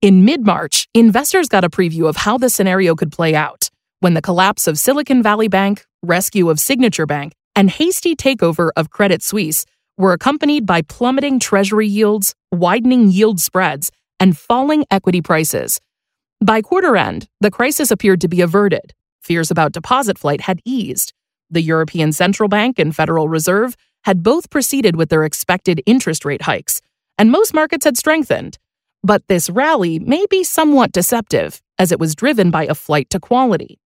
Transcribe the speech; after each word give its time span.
In 0.00 0.24
mid 0.24 0.46
March, 0.46 0.86
investors 0.94 1.48
got 1.48 1.64
a 1.64 1.68
preview 1.68 2.08
of 2.08 2.18
how 2.18 2.38
the 2.38 2.48
scenario 2.48 2.94
could 2.94 3.10
play 3.10 3.34
out 3.34 3.70
when 3.98 4.14
the 4.14 4.22
collapse 4.22 4.68
of 4.68 4.78
Silicon 4.78 5.24
Valley 5.24 5.48
Bank, 5.48 5.84
rescue 6.00 6.48
of 6.48 6.60
Signature 6.60 7.06
Bank, 7.06 7.32
and 7.56 7.70
hasty 7.70 8.14
takeover 8.14 8.70
of 8.76 8.90
Credit 8.90 9.20
Suisse 9.20 9.66
were 9.98 10.12
accompanied 10.12 10.64
by 10.64 10.80
plummeting 10.82 11.38
treasury 11.38 11.86
yields, 11.86 12.34
widening 12.50 13.10
yield 13.10 13.40
spreads, 13.40 13.90
and 14.18 14.38
falling 14.38 14.84
equity 14.90 15.20
prices. 15.20 15.80
By 16.42 16.62
quarter 16.62 16.96
end, 16.96 17.28
the 17.40 17.50
crisis 17.50 17.90
appeared 17.90 18.20
to 18.22 18.28
be 18.28 18.40
averted. 18.40 18.94
Fears 19.20 19.50
about 19.50 19.72
deposit 19.72 20.16
flight 20.16 20.42
had 20.42 20.60
eased. 20.64 21.12
The 21.50 21.60
European 21.60 22.12
Central 22.12 22.48
Bank 22.48 22.78
and 22.78 22.94
Federal 22.94 23.28
Reserve 23.28 23.76
had 24.04 24.22
both 24.22 24.48
proceeded 24.50 24.94
with 24.94 25.08
their 25.08 25.24
expected 25.24 25.82
interest 25.84 26.24
rate 26.24 26.42
hikes, 26.42 26.80
and 27.18 27.32
most 27.32 27.52
markets 27.52 27.84
had 27.84 27.98
strengthened. 27.98 28.56
But 29.02 29.26
this 29.28 29.50
rally 29.50 29.98
may 29.98 30.24
be 30.30 30.44
somewhat 30.44 30.92
deceptive, 30.92 31.60
as 31.78 31.90
it 31.90 31.98
was 31.98 32.14
driven 32.14 32.50
by 32.50 32.64
a 32.66 32.74
flight 32.74 33.10
to 33.10 33.20
quality. 33.20 33.80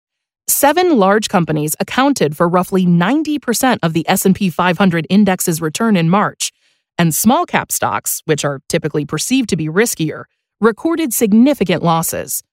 Seven 0.51 0.97
large 0.97 1.29
companies 1.29 1.77
accounted 1.79 2.35
for 2.35 2.45
roughly 2.45 2.85
90% 2.85 3.79
of 3.81 3.93
the 3.93 4.07
S&P 4.09 4.49
500 4.49 5.07
index's 5.09 5.61
return 5.61 5.95
in 5.95 6.09
March, 6.09 6.51
and 6.97 7.15
small 7.15 7.45
cap 7.45 7.71
stocks, 7.71 8.21
which 8.25 8.43
are 8.43 8.59
typically 8.67 9.05
perceived 9.05 9.47
to 9.47 9.55
be 9.55 9.69
riskier, 9.69 10.25
recorded 10.59 11.13
significant 11.13 11.81
losses. 11.83 12.43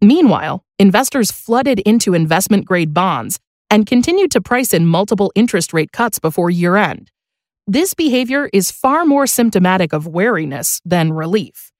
Meanwhile, 0.00 0.64
investors 0.78 1.32
flooded 1.32 1.80
into 1.80 2.14
investment 2.14 2.66
grade 2.66 2.94
bonds 2.94 3.40
and 3.68 3.84
continued 3.84 4.30
to 4.30 4.40
price 4.40 4.72
in 4.72 4.86
multiple 4.86 5.32
interest 5.34 5.72
rate 5.72 5.90
cuts 5.90 6.20
before 6.20 6.50
year 6.50 6.76
end. 6.76 7.10
This 7.66 7.94
behavior 7.94 8.48
is 8.52 8.70
far 8.70 9.04
more 9.04 9.26
symptomatic 9.26 9.92
of 9.92 10.06
wariness 10.06 10.80
than 10.84 11.12
relief. 11.12 11.72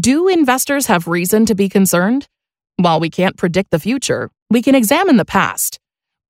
Do 0.00 0.28
investors 0.28 0.86
have 0.86 1.06
reason 1.06 1.44
to 1.44 1.54
be 1.54 1.68
concerned? 1.68 2.26
While 2.76 3.00
we 3.00 3.10
can't 3.10 3.36
predict 3.36 3.70
the 3.70 3.80
future, 3.80 4.30
we 4.50 4.62
can 4.62 4.74
examine 4.74 5.16
the 5.16 5.24
past. 5.24 5.78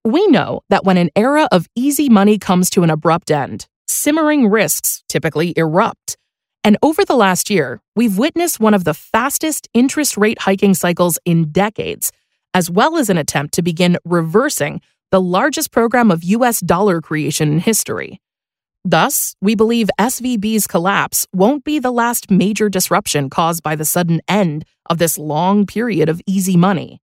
We 0.04 0.26
know 0.28 0.62
that 0.70 0.84
when 0.84 0.96
an 0.96 1.10
era 1.14 1.48
of 1.52 1.68
easy 1.74 2.08
money 2.08 2.38
comes 2.38 2.70
to 2.70 2.82
an 2.82 2.90
abrupt 2.90 3.30
end, 3.30 3.66
simmering 3.86 4.48
risks 4.48 5.02
typically 5.08 5.52
erupt. 5.56 6.16
And 6.64 6.76
over 6.82 7.04
the 7.04 7.16
last 7.16 7.50
year, 7.50 7.80
we've 7.94 8.18
witnessed 8.18 8.60
one 8.60 8.74
of 8.74 8.84
the 8.84 8.94
fastest 8.94 9.68
interest 9.72 10.16
rate 10.16 10.40
hiking 10.40 10.74
cycles 10.74 11.18
in 11.24 11.50
decades, 11.50 12.10
as 12.54 12.70
well 12.70 12.96
as 12.96 13.08
an 13.08 13.18
attempt 13.18 13.54
to 13.54 13.62
begin 13.62 13.98
reversing 14.04 14.80
the 15.10 15.20
largest 15.20 15.70
program 15.70 16.10
of 16.10 16.24
US 16.24 16.60
dollar 16.60 17.00
creation 17.00 17.52
in 17.52 17.58
history. 17.60 18.20
Thus, 18.84 19.34
we 19.40 19.54
believe 19.54 19.88
SVB's 19.98 20.66
collapse 20.66 21.26
won't 21.32 21.64
be 21.64 21.78
the 21.78 21.92
last 21.92 22.30
major 22.30 22.68
disruption 22.68 23.30
caused 23.30 23.62
by 23.62 23.76
the 23.76 23.84
sudden 23.84 24.20
end 24.28 24.64
of 24.88 24.98
this 24.98 25.18
long 25.18 25.66
period 25.66 26.08
of 26.08 26.20
easy 26.26 26.56
money. 26.56 27.00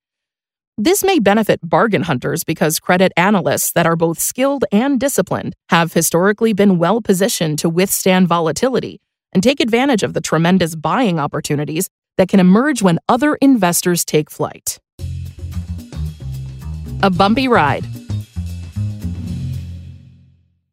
This 0.78 1.06
may 1.06 1.20
benefit 1.20 1.62
bargain 1.64 2.02
hunters 2.02 2.44
because 2.44 2.82
credit 2.82 3.14
analysts 3.16 3.72
that 3.72 3.86
are 3.86 3.96
both 3.96 4.20
skilled 4.20 4.66
and 4.74 5.00
disciplined 5.00 5.56
have 5.70 5.94
historically 5.94 6.52
been 6.52 6.78
well 6.78 7.02
positioned 7.02 7.60
to 7.60 7.70
withstand 7.70 8.28
volatility 8.28 9.00
and 9.32 9.42
take 9.42 9.62
advantage 9.62 10.04
of 10.04 10.14
the 10.14 10.20
tremendous 10.20 10.76
buying 10.76 11.18
opportunities 11.18 11.90
that 12.18 12.28
can 12.28 12.42
emerge 12.42 12.82
when 12.82 13.00
other 13.08 13.36
investors 13.36 14.04
take 14.04 14.30
flight. 14.30 14.78
A 17.02 17.10
bumpy 17.10 17.48
ride. 17.48 17.86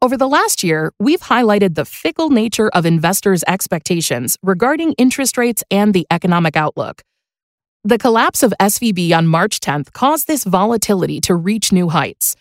Over 0.02 0.16
the 0.16 0.28
last 0.28 0.64
year, 0.64 0.92
we've 0.98 1.20
highlighted 1.20 1.76
the 1.76 1.84
fickle 1.84 2.30
nature 2.30 2.70
of 2.70 2.86
investors' 2.86 3.44
expectations 3.46 4.36
regarding 4.42 4.94
interest 4.94 5.38
rates 5.38 5.62
and 5.70 5.94
the 5.94 6.08
economic 6.10 6.56
outlook. 6.56 7.02
The 7.84 7.98
collapse 7.98 8.44
of 8.44 8.54
SVB 8.60 9.12
on 9.12 9.26
March 9.26 9.58
10th 9.58 9.92
caused 9.92 10.28
this 10.28 10.44
volatility 10.44 11.20
to 11.22 11.34
reach 11.34 11.72
new 11.72 11.88
heights. 11.88 12.36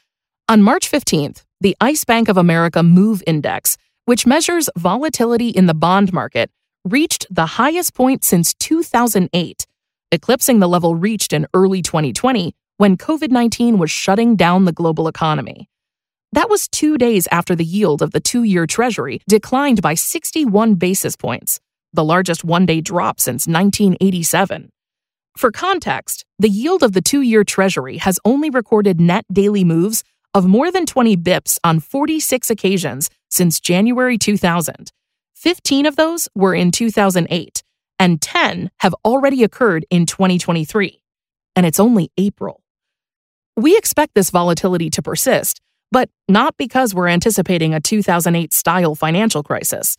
On 0.47 0.61
March 0.61 0.89
15th, 0.91 1.41
the 1.59 1.75
ICE 1.81 2.05
Bank 2.05 2.29
of 2.29 2.37
America 2.37 2.83
Move 2.83 3.23
Index, 3.25 3.75
which 4.05 4.27
measures 4.27 4.69
volatility 4.77 5.49
in 5.49 5.65
the 5.65 5.73
bond 5.73 6.13
market, 6.13 6.51
reached 6.85 7.25
the 7.31 7.47
highest 7.57 7.95
point 7.95 8.23
since 8.23 8.53
2008, 8.53 9.65
eclipsing 10.11 10.59
the 10.59 10.69
level 10.69 10.93
reached 10.93 11.33
in 11.33 11.47
early 11.55 11.81
2020 11.81 12.53
when 12.77 12.95
COVID 12.95 13.31
19 13.31 13.79
was 13.79 13.89
shutting 13.89 14.35
down 14.35 14.65
the 14.65 14.71
global 14.71 15.07
economy. 15.07 15.67
That 16.33 16.51
was 16.51 16.67
two 16.67 16.99
days 16.99 17.27
after 17.31 17.55
the 17.55 17.65
yield 17.65 18.03
of 18.03 18.11
the 18.11 18.19
two 18.19 18.43
year 18.43 18.67
Treasury 18.67 19.21
declined 19.27 19.81
by 19.81 19.95
61 19.95 20.75
basis 20.75 21.15
points, 21.15 21.59
the 21.91 22.03
largest 22.03 22.43
one 22.43 22.67
day 22.67 22.79
drop 22.79 23.19
since 23.19 23.47
1987. 23.47 24.69
For 25.37 25.51
context, 25.51 26.25
the 26.39 26.49
yield 26.49 26.83
of 26.83 26.93
the 26.93 27.01
two 27.01 27.21
year 27.21 27.43
Treasury 27.43 27.97
has 27.97 28.19
only 28.25 28.49
recorded 28.49 28.99
net 28.99 29.25
daily 29.31 29.63
moves 29.63 30.03
of 30.33 30.45
more 30.45 30.71
than 30.71 30.85
20 30.85 31.17
bips 31.17 31.57
on 31.63 31.79
46 31.79 32.49
occasions 32.49 33.09
since 33.29 33.59
January 33.59 34.17
2000. 34.17 34.91
15 35.35 35.85
of 35.85 35.95
those 35.95 36.29
were 36.35 36.53
in 36.53 36.71
2008, 36.71 37.63
and 37.97 38.21
10 38.21 38.71
have 38.79 38.95
already 39.03 39.43
occurred 39.43 39.85
in 39.89 40.05
2023. 40.05 41.01
And 41.55 41.65
it's 41.65 41.79
only 41.79 42.11
April. 42.17 42.61
We 43.57 43.77
expect 43.77 44.13
this 44.13 44.29
volatility 44.29 44.89
to 44.91 45.01
persist 45.01 45.61
but 45.91 46.09
not 46.27 46.55
because 46.57 46.95
we're 46.95 47.09
anticipating 47.09 47.73
a 47.73 47.81
2008 47.81 48.53
style 48.53 48.95
financial 48.95 49.43
crisis. 49.43 49.97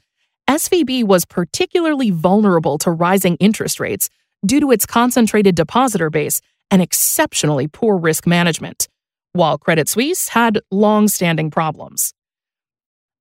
SVB 0.49 1.04
was 1.04 1.25
particularly 1.25 2.10
vulnerable 2.10 2.78
to 2.78 2.91
rising 2.91 3.37
interest 3.37 3.78
rates 3.78 4.09
due 4.44 4.60
to 4.60 4.70
its 4.70 4.86
concentrated 4.86 5.54
depositor 5.54 6.10
base 6.10 6.41
and 6.70 6.82
exceptionally 6.82 7.69
poor 7.69 7.97
risk 7.97 8.26
management, 8.26 8.88
while 9.32 9.58
Credit 9.58 9.88
Suisse 9.88 10.28
had 10.28 10.60
long 10.70 11.08
standing 11.08 11.50
problems. 11.50 12.12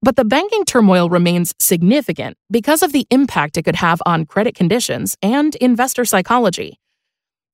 But 0.03 0.15
the 0.15 0.25
banking 0.25 0.65
turmoil 0.65 1.09
remains 1.09 1.53
significant 1.59 2.35
because 2.49 2.81
of 2.81 2.91
the 2.91 3.05
impact 3.11 3.57
it 3.57 3.63
could 3.63 3.75
have 3.75 4.01
on 4.05 4.25
credit 4.25 4.55
conditions 4.55 5.15
and 5.21 5.55
investor 5.57 6.05
psychology. 6.05 6.79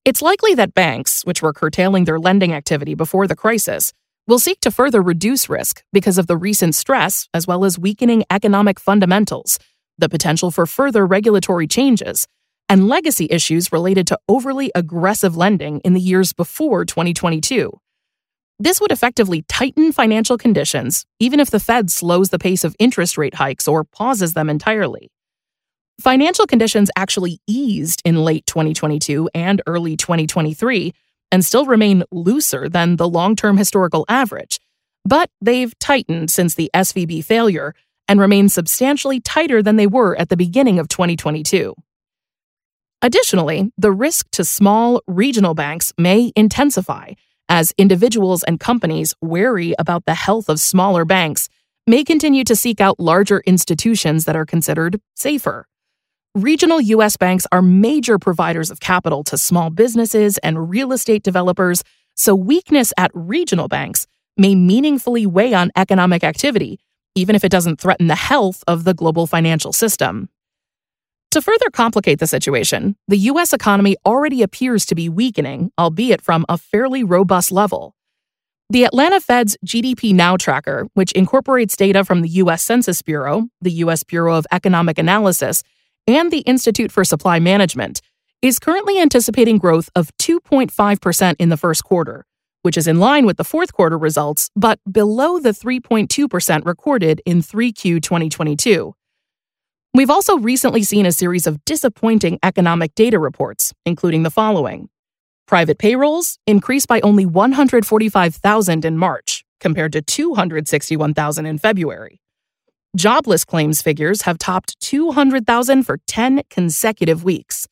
It's 0.06 0.22
likely 0.22 0.56
that 0.56 0.74
banks, 0.74 1.26
which 1.26 1.42
were 1.42 1.52
curtailing 1.52 2.06
their 2.06 2.20
lending 2.20 2.54
activity 2.54 2.96
before 2.96 3.28
the 3.28 3.36
crisis, 3.36 3.92
will 4.28 4.40
seek 4.40 4.62
to 4.62 4.72
further 4.72 5.02
reduce 5.02 5.50
risk 5.50 5.84
because 5.92 6.18
of 6.18 6.28
the 6.28 6.38
recent 6.38 6.76
stress 6.76 7.28
as 7.34 7.48
well 7.48 7.66
as 7.66 7.78
weakening 7.78 8.24
economic 8.30 8.80
fundamentals, 8.80 9.60
the 9.98 10.08
potential 10.08 10.50
for 10.50 10.66
further 10.66 11.06
regulatory 11.06 11.68
changes, 11.68 12.28
and 12.70 12.88
legacy 12.88 13.28
issues 13.30 13.72
related 13.72 14.08
to 14.08 14.20
overly 14.28 14.72
aggressive 14.76 15.38
lending 15.38 15.80
in 15.82 15.94
the 15.94 16.02
years 16.02 16.34
before 16.34 16.86
2022. 16.86 17.72
This 18.60 18.82
would 18.82 18.92
effectively 18.92 19.44
tighten 19.44 19.92
financial 19.92 20.38
conditions, 20.38 21.06
even 21.20 21.40
if 21.40 21.52
the 21.52 21.60
Fed 21.60 21.92
slows 21.92 22.30
the 22.30 22.40
pace 22.40 22.64
of 22.64 22.76
interest 22.80 23.18
rate 23.18 23.36
hikes 23.36 23.68
or 23.68 23.84
pauses 23.84 24.34
them 24.34 24.50
entirely. 24.50 25.12
Financial 26.00 26.46
conditions 26.46 26.90
actually 26.96 27.40
eased 27.48 28.02
in 28.04 28.24
late 28.24 28.46
2022 28.48 29.30
and 29.34 29.62
early 29.68 29.96
2023 29.96 30.94
and 31.32 31.46
still 31.46 31.66
remain 31.66 32.04
looser 32.12 32.70
than 32.70 32.96
the 32.96 33.08
long 33.08 33.36
term 33.36 33.58
historical 33.58 34.06
average, 34.08 34.60
but 35.06 35.30
they've 35.42 35.78
tightened 35.80 36.32
since 36.32 36.56
the 36.56 36.70
SVB 36.74 37.24
failure 37.24 37.74
and 38.08 38.20
remain 38.20 38.50
substantially 38.50 39.20
tighter 39.20 39.62
than 39.62 39.76
they 39.76 39.88
were 39.88 40.16
at 40.18 40.30
the 40.30 40.38
beginning 40.38 40.80
of 40.80 40.88
2022. 40.88 41.76
Additionally, 43.02 43.72
the 43.78 43.92
risk 43.92 44.32
to 44.32 44.44
small 44.44 45.02
regional 45.06 45.54
banks 45.54 45.94
may 45.98 46.32
intensify 46.36 47.12
as 47.48 47.72
individuals 47.78 48.44
and 48.44 48.60
companies 48.60 49.14
wary 49.22 49.74
about 49.78 50.06
the 50.06 50.16
health 50.16 50.50
of 50.50 50.60
smaller 50.60 51.06
banks 51.06 51.48
may 51.86 52.04
continue 52.04 52.44
to 52.44 52.56
seek 52.56 52.82
out 52.82 53.00
larger 53.00 53.42
institutions 53.46 54.26
that 54.26 54.36
are 54.36 54.46
considered 54.46 55.00
safer. 55.16 55.68
regional 56.36 56.82
U.S. 56.82 57.18
banks 57.18 57.48
are 57.52 57.62
major 57.62 58.20
providers 58.20 58.70
of 58.70 58.80
capital 58.80 59.24
to 59.24 59.38
small 59.38 59.70
businesses 59.70 60.38
and 60.40 60.70
real 60.70 60.92
estate 60.92 61.24
developers, 61.24 61.84
so 62.16 62.36
weakness 62.36 62.94
at 62.98 63.12
regional 63.14 63.68
banks 63.68 64.06
may 64.38 64.54
meaningfully 64.54 65.26
weigh 65.26 65.54
on 65.54 65.72
economic 65.76 66.24
activity, 66.24 66.80
even 67.16 67.36
if 67.36 67.44
it 67.44 67.50
doesn't 67.50 67.80
threaten 67.80 68.08
the 68.08 68.16
health 68.16 68.64
of 68.68 68.84
the 68.84 68.94
global 68.94 69.26
financial 69.26 69.72
system. 69.72 70.30
To 71.38 71.42
further 71.44 71.70
complicate 71.70 72.18
the 72.18 72.26
situation, 72.26 72.96
the 73.08 73.30
U.S. 73.30 73.54
economy 73.54 73.96
already 74.08 74.42
appears 74.42 74.88
to 74.88 74.96
be 74.96 75.08
weakening, 75.08 75.72
albeit 75.78 76.20
from 76.20 76.48
a 76.50 76.58
fairly 76.58 77.04
robust 77.04 77.52
level. 77.52 77.94
The 78.72 78.86
Atlanta 78.86 79.22
Fed's 79.22 79.56
GDP 79.64 80.16
Now 80.16 80.36
tracker, 80.36 80.88
which 80.96 81.12
incorporates 81.12 81.78
data 81.78 82.04
from 82.04 82.24
the 82.24 82.30
U.S. 82.42 82.64
Census 82.64 83.04
Bureau, 83.04 83.50
the 83.62 83.70
U.S. 83.84 84.02
Bureau 84.02 84.34
of 84.34 84.48
Economic 84.52 84.98
Analysis, 84.98 85.62
and 86.08 86.32
the 86.32 86.40
Institute 86.40 86.92
for 86.92 87.06
Supply 87.06 87.38
Management, 87.38 88.02
is 88.42 88.58
currently 88.58 89.00
anticipating 89.00 89.60
growth 89.60 89.92
of 89.96 90.10
2.5% 90.18 91.36
in 91.38 91.50
the 91.50 91.58
first 91.58 91.84
quarter, 91.84 92.26
which 92.64 92.78
is 92.78 92.88
in 92.88 93.00
line 93.00 93.28
with 93.28 93.38
the 93.38 93.44
fourth 93.44 93.74
quarter 93.74 94.00
results, 94.00 94.50
but 94.56 94.80
below 94.92 95.38
the 95.38 95.52
3.2% 95.52 96.66
recorded 96.66 97.22
in 97.28 97.44
3Q 97.44 98.02
2022. 98.02 98.96
We've 99.98 100.12
also 100.12 100.38
recently 100.38 100.84
seen 100.84 101.08
a 101.08 101.12
series 101.12 101.48
of 101.48 101.66
disappointing 101.66 102.38
economic 102.44 102.94
data 102.94 103.18
reports, 103.18 103.74
including 103.84 104.22
the 104.22 104.30
following. 104.30 104.90
Private 105.48 105.80
payrolls 105.80 106.38
increased 106.46 106.88
by 106.88 107.02
only 107.02 107.26
145,000 107.26 108.86
in 108.86 108.96
March, 108.96 109.44
compared 109.60 109.94
to 109.94 110.04
261,000 110.04 111.48
in 111.48 111.58
February. 111.58 112.22
Jobless 112.96 113.44
claims 113.44 113.82
figures 113.82 114.22
have 114.22 114.38
topped 114.38 114.80
200,000 114.82 115.82
for 115.82 115.98
10 116.06 116.44
consecutive 116.52 117.24
weeks. 117.24 117.68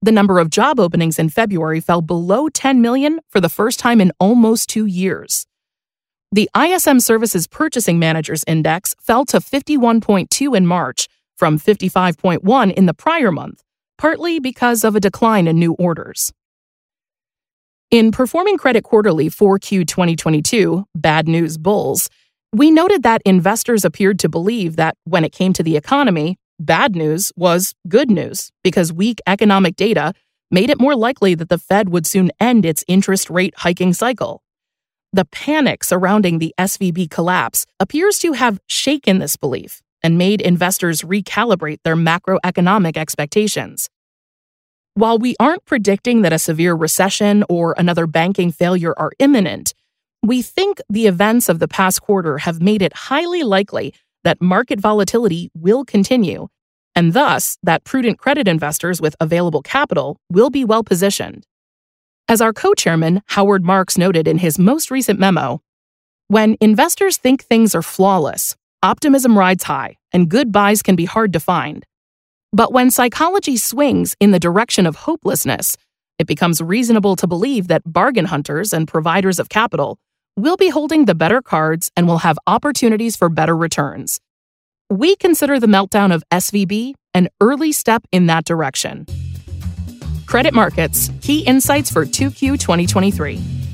The 0.00 0.10
number 0.10 0.38
of 0.38 0.48
job 0.48 0.80
openings 0.80 1.18
in 1.18 1.28
February 1.28 1.80
fell 1.80 2.00
below 2.00 2.48
10 2.48 2.80
million 2.80 3.20
for 3.28 3.42
the 3.42 3.50
first 3.50 3.78
time 3.78 4.00
in 4.00 4.10
almost 4.18 4.70
two 4.70 4.86
years. 4.86 5.46
The 6.34 6.48
ISM 6.56 7.00
Services 7.00 7.46
Purchasing 7.46 7.98
Managers 7.98 8.42
Index 8.46 8.94
fell 8.98 9.26
to 9.26 9.36
51.2 9.38 10.56
in 10.56 10.66
March 10.66 11.08
from 11.36 11.58
55.1 11.58 12.72
in 12.72 12.86
the 12.86 12.94
prior 12.94 13.32
month, 13.32 13.62
partly 13.98 14.40
because 14.40 14.84
of 14.84 14.96
a 14.96 15.00
decline 15.00 15.46
in 15.48 15.58
new 15.58 15.72
orders. 15.74 16.32
In 17.90 18.10
Performing 18.10 18.56
Credit 18.56 18.82
Quarterly 18.82 19.28
4Q 19.28 19.86
2022, 19.86 20.86
Bad 20.94 21.28
News 21.28 21.58
Bulls, 21.58 22.08
we 22.54 22.70
noted 22.70 23.02
that 23.02 23.22
investors 23.24 23.84
appeared 23.84 24.18
to 24.20 24.28
believe 24.28 24.76
that 24.76 24.96
when 25.04 25.24
it 25.24 25.32
came 25.32 25.52
to 25.52 25.62
the 25.62 25.76
economy, 25.76 26.38
bad 26.58 26.94
news 26.94 27.32
was 27.36 27.74
good 27.88 28.10
news 28.10 28.50
because 28.62 28.92
weak 28.92 29.20
economic 29.26 29.76
data 29.76 30.14
made 30.50 30.70
it 30.70 30.80
more 30.80 30.94
likely 30.94 31.34
that 31.34 31.48
the 31.48 31.58
Fed 31.58 31.88
would 31.88 32.06
soon 32.06 32.30
end 32.38 32.64
its 32.64 32.84
interest 32.88 33.30
rate 33.30 33.54
hiking 33.56 33.92
cycle. 33.92 34.42
The 35.12 35.24
panic 35.26 35.84
surrounding 35.84 36.38
the 36.38 36.54
SVB 36.58 37.10
collapse 37.10 37.66
appears 37.80 38.18
to 38.20 38.32
have 38.32 38.58
shaken 38.66 39.18
this 39.18 39.36
belief 39.36 39.82
and 40.02 40.18
made 40.18 40.40
investors 40.40 41.02
recalibrate 41.02 41.78
their 41.84 41.96
macroeconomic 41.96 42.96
expectations. 42.96 43.88
While 44.94 45.18
we 45.18 45.36
aren't 45.40 45.64
predicting 45.64 46.22
that 46.22 46.32
a 46.32 46.38
severe 46.38 46.74
recession 46.74 47.44
or 47.48 47.74
another 47.78 48.06
banking 48.06 48.52
failure 48.52 48.94
are 48.98 49.12
imminent, 49.18 49.72
we 50.22 50.42
think 50.42 50.80
the 50.90 51.06
events 51.06 51.48
of 51.48 51.58
the 51.58 51.68
past 51.68 52.02
quarter 52.02 52.38
have 52.38 52.60
made 52.60 52.82
it 52.82 52.92
highly 52.92 53.42
likely 53.42 53.94
that 54.22 54.40
market 54.40 54.78
volatility 54.80 55.50
will 55.54 55.84
continue, 55.84 56.48
and 56.94 57.12
thus 57.12 57.58
that 57.62 57.84
prudent 57.84 58.18
credit 58.18 58.46
investors 58.46 59.00
with 59.00 59.16
available 59.18 59.62
capital 59.62 60.18
will 60.30 60.50
be 60.50 60.64
well 60.64 60.84
positioned. 60.84 61.46
As 62.28 62.40
our 62.40 62.52
co 62.52 62.74
chairman, 62.74 63.22
Howard 63.26 63.64
Marks, 63.64 63.98
noted 63.98 64.28
in 64.28 64.38
his 64.38 64.58
most 64.58 64.90
recent 64.90 65.18
memo, 65.18 65.60
when 66.28 66.56
investors 66.60 67.16
think 67.16 67.42
things 67.44 67.74
are 67.74 67.82
flawless, 67.82 68.56
optimism 68.82 69.38
rides 69.38 69.64
high, 69.64 69.96
and 70.12 70.28
good 70.28 70.52
buys 70.52 70.82
can 70.82 70.96
be 70.96 71.04
hard 71.04 71.32
to 71.32 71.40
find. 71.40 71.84
But 72.52 72.72
when 72.72 72.90
psychology 72.90 73.56
swings 73.56 74.16
in 74.20 74.30
the 74.30 74.40
direction 74.40 74.86
of 74.86 74.96
hopelessness, 74.96 75.76
it 76.18 76.26
becomes 76.26 76.60
reasonable 76.60 77.16
to 77.16 77.26
believe 77.26 77.68
that 77.68 77.82
bargain 77.84 78.26
hunters 78.26 78.72
and 78.72 78.86
providers 78.86 79.38
of 79.38 79.48
capital 79.48 79.98
we'll 80.36 80.56
be 80.56 80.70
holding 80.70 81.04
the 81.04 81.14
better 81.14 81.42
cards 81.42 81.90
and 81.96 82.06
will 82.06 82.18
have 82.18 82.38
opportunities 82.46 83.16
for 83.16 83.28
better 83.28 83.56
returns. 83.56 84.20
We 84.88 85.16
consider 85.16 85.60
the 85.60 85.66
meltdown 85.66 86.14
of 86.14 86.24
SVB 86.30 86.94
an 87.14 87.28
early 87.40 87.72
step 87.72 88.04
in 88.10 88.26
that 88.26 88.44
direction. 88.44 89.06
Credit 90.26 90.54
markets, 90.54 91.10
key 91.20 91.40
insights 91.40 91.90
for 91.90 92.06
2Q 92.06 92.58
2023. 92.58 93.71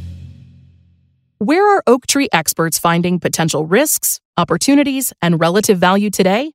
Where 1.40 1.76
are 1.76 1.84
Oaktree 1.86 2.26
experts 2.32 2.80
finding 2.80 3.20
potential 3.20 3.64
risks, 3.64 4.18
opportunities, 4.36 5.12
and 5.22 5.38
relative 5.38 5.78
value 5.78 6.10
today? 6.10 6.50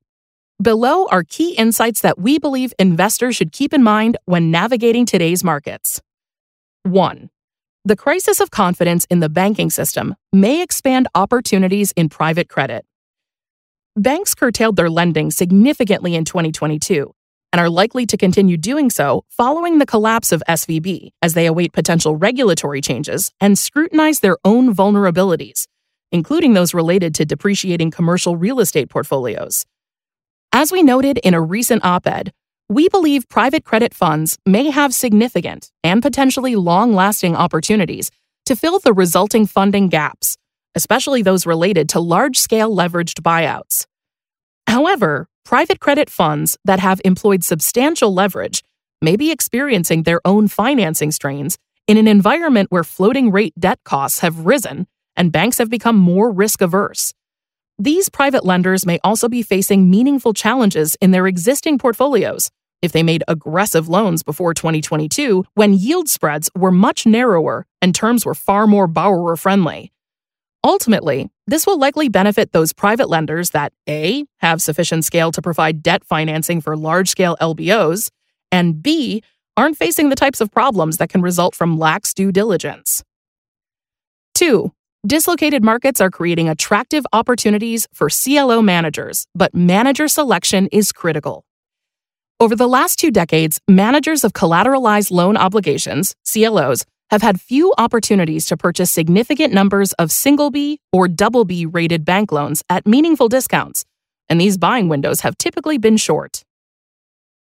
Below 0.62 1.06
are 1.06 1.24
key 1.24 1.54
insights 1.54 2.02
that 2.02 2.18
we 2.18 2.38
believe 2.38 2.74
investors 2.78 3.34
should 3.34 3.50
keep 3.50 3.72
in 3.72 3.82
mind 3.82 4.18
when 4.26 4.50
navigating 4.50 5.06
today's 5.06 5.42
markets. 5.42 6.02
1. 6.82 7.30
The 7.86 7.96
crisis 7.96 8.40
of 8.40 8.50
confidence 8.50 9.06
in 9.06 9.20
the 9.20 9.30
banking 9.30 9.70
system 9.70 10.16
may 10.34 10.60
expand 10.60 11.08
opportunities 11.14 11.92
in 11.92 12.10
private 12.10 12.50
credit. 12.50 12.84
Banks 13.96 14.34
curtailed 14.34 14.76
their 14.76 14.90
lending 14.90 15.30
significantly 15.30 16.14
in 16.14 16.26
2022 16.26 17.14
and 17.54 17.60
are 17.60 17.70
likely 17.70 18.04
to 18.04 18.16
continue 18.16 18.56
doing 18.56 18.90
so 18.90 19.24
following 19.28 19.78
the 19.78 19.86
collapse 19.86 20.32
of 20.32 20.42
SVB 20.48 21.10
as 21.22 21.34
they 21.34 21.46
await 21.46 21.72
potential 21.72 22.16
regulatory 22.16 22.80
changes 22.80 23.30
and 23.40 23.56
scrutinize 23.56 24.18
their 24.18 24.36
own 24.44 24.74
vulnerabilities, 24.74 25.68
including 26.10 26.54
those 26.54 26.74
related 26.74 27.14
to 27.14 27.24
depreciating 27.24 27.92
commercial 27.92 28.36
real 28.36 28.58
estate 28.58 28.90
portfolios. 28.90 29.64
As 30.52 30.72
we 30.72 30.82
noted 30.82 31.18
in 31.18 31.32
a 31.32 31.40
recent 31.40 31.84
op 31.84 32.08
ed, 32.08 32.32
we 32.68 32.88
believe 32.88 33.28
private 33.28 33.64
credit 33.64 33.94
funds 33.94 34.36
may 34.44 34.70
have 34.70 34.92
significant 34.92 35.70
and 35.84 36.02
potentially 36.02 36.56
long 36.56 36.92
lasting 36.92 37.36
opportunities 37.36 38.10
to 38.46 38.56
fill 38.56 38.80
the 38.80 38.92
resulting 38.92 39.46
funding 39.46 39.88
gaps, 39.88 40.36
especially 40.74 41.22
those 41.22 41.46
related 41.46 41.88
to 41.90 42.00
large 42.00 42.36
scale 42.36 42.74
leveraged 42.74 43.20
buyouts. 43.20 43.86
However, 44.66 45.28
private 45.44 45.78
credit 45.78 46.10
funds 46.10 46.58
that 46.64 46.80
have 46.80 47.00
employed 47.04 47.44
substantial 47.44 48.12
leverage 48.12 48.62
may 49.02 49.16
be 49.16 49.30
experiencing 49.30 50.02
their 50.02 50.20
own 50.24 50.48
financing 50.48 51.12
strains 51.12 51.58
in 51.86 51.96
an 51.96 52.08
environment 52.08 52.70
where 52.70 52.84
floating 52.84 53.30
rate 53.30 53.52
debt 53.58 53.78
costs 53.84 54.20
have 54.20 54.46
risen 54.46 54.86
and 55.16 55.30
banks 55.32 55.58
have 55.58 55.70
become 55.70 55.96
more 55.96 56.30
risk 56.30 56.60
averse. 56.60 57.12
These 57.78 58.08
private 58.08 58.44
lenders 58.44 58.86
may 58.86 58.98
also 59.04 59.28
be 59.28 59.42
facing 59.42 59.90
meaningful 59.90 60.32
challenges 60.32 60.96
in 61.00 61.10
their 61.10 61.26
existing 61.26 61.78
portfolios 61.78 62.50
if 62.80 62.92
they 62.92 63.02
made 63.02 63.24
aggressive 63.28 63.88
loans 63.88 64.22
before 64.22 64.54
2022 64.54 65.44
when 65.54 65.74
yield 65.74 66.08
spreads 66.08 66.50
were 66.54 66.70
much 66.70 67.06
narrower 67.06 67.66
and 67.82 67.94
terms 67.94 68.24
were 68.24 68.34
far 68.34 68.66
more 68.66 68.86
borrower 68.86 69.36
friendly. 69.36 69.93
Ultimately, 70.64 71.28
this 71.46 71.66
will 71.66 71.78
likely 71.78 72.08
benefit 72.08 72.52
those 72.52 72.72
private 72.72 73.10
lenders 73.10 73.50
that 73.50 73.74
A, 73.86 74.24
have 74.38 74.62
sufficient 74.62 75.04
scale 75.04 75.30
to 75.32 75.42
provide 75.42 75.82
debt 75.82 76.02
financing 76.04 76.62
for 76.62 76.74
large 76.74 77.10
scale 77.10 77.36
LBOs, 77.38 78.08
and 78.50 78.82
B, 78.82 79.22
aren't 79.58 79.76
facing 79.76 80.08
the 80.08 80.16
types 80.16 80.40
of 80.40 80.50
problems 80.50 80.96
that 80.96 81.10
can 81.10 81.20
result 81.20 81.54
from 81.54 81.78
lax 81.78 82.14
due 82.14 82.32
diligence. 82.32 83.04
2. 84.36 84.72
Dislocated 85.06 85.62
markets 85.62 86.00
are 86.00 86.10
creating 86.10 86.48
attractive 86.48 87.04
opportunities 87.12 87.86
for 87.92 88.08
CLO 88.08 88.62
managers, 88.62 89.26
but 89.34 89.54
manager 89.54 90.08
selection 90.08 90.66
is 90.68 90.92
critical. 90.92 91.44
Over 92.40 92.56
the 92.56 92.66
last 92.66 92.98
two 92.98 93.10
decades, 93.10 93.60
managers 93.68 94.24
of 94.24 94.32
collateralized 94.32 95.10
loan 95.10 95.36
obligations, 95.36 96.14
CLOs, 96.24 96.84
have 97.14 97.22
had 97.22 97.40
few 97.40 97.72
opportunities 97.78 98.44
to 98.46 98.56
purchase 98.56 98.90
significant 98.90 99.54
numbers 99.54 99.92
of 99.94 100.10
single 100.10 100.50
B 100.50 100.80
or 100.92 101.08
double 101.08 101.44
B 101.44 101.64
rated 101.64 102.04
bank 102.04 102.32
loans 102.32 102.62
at 102.68 102.86
meaningful 102.86 103.28
discounts, 103.28 103.84
and 104.28 104.40
these 104.40 104.58
buying 104.58 104.88
windows 104.88 105.20
have 105.20 105.38
typically 105.38 105.78
been 105.78 105.96
short. 105.96 106.42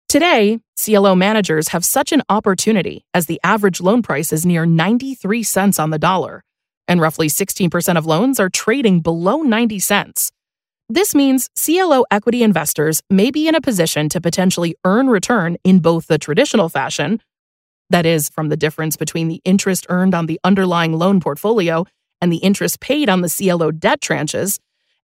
Today, 0.07 0.59
CLO 0.81 1.15
managers 1.15 1.69
have 1.69 1.83
such 1.83 2.11
an 2.11 2.21
opportunity 2.29 3.03
as 3.13 3.25
the 3.25 3.39
average 3.43 3.81
loan 3.81 4.03
price 4.03 4.31
is 4.31 4.45
near 4.45 4.65
93 4.65 5.41
cents 5.41 5.79
on 5.79 5.89
the 5.89 5.99
dollar 5.99 6.43
and 6.87 7.01
roughly 7.01 7.27
16% 7.27 7.97
of 7.97 8.05
loans 8.05 8.39
are 8.39 8.49
trading 8.49 9.01
below 9.01 9.41
90 9.41 9.79
cents. 9.79 10.31
This 10.89 11.15
means 11.15 11.49
CLO 11.57 12.05
equity 12.11 12.43
investors 12.43 13.01
may 13.09 13.31
be 13.31 13.47
in 13.47 13.55
a 13.55 13.61
position 13.61 14.09
to 14.09 14.21
potentially 14.21 14.75
earn 14.85 15.07
return 15.07 15.57
in 15.63 15.79
both 15.79 16.07
the 16.07 16.17
traditional 16.17 16.69
fashion, 16.69 17.21
that 17.93 18.05
is, 18.07 18.27
from 18.27 18.50
the 18.50 18.57
difference 18.57 18.97
between 18.97 19.27
the 19.27 19.39
interest 19.45 19.85
earned 19.88 20.15
on 20.15 20.25
the 20.25 20.39
underlying 20.43 20.93
loan 20.93 21.19
portfolio 21.19 21.85
and 22.19 22.33
the 22.33 22.38
interest 22.38 22.79
paid 22.79 23.07
on 23.07 23.21
the 23.21 23.29
CLO 23.29 23.69
debt 23.69 24.01
tranches, 24.01 24.59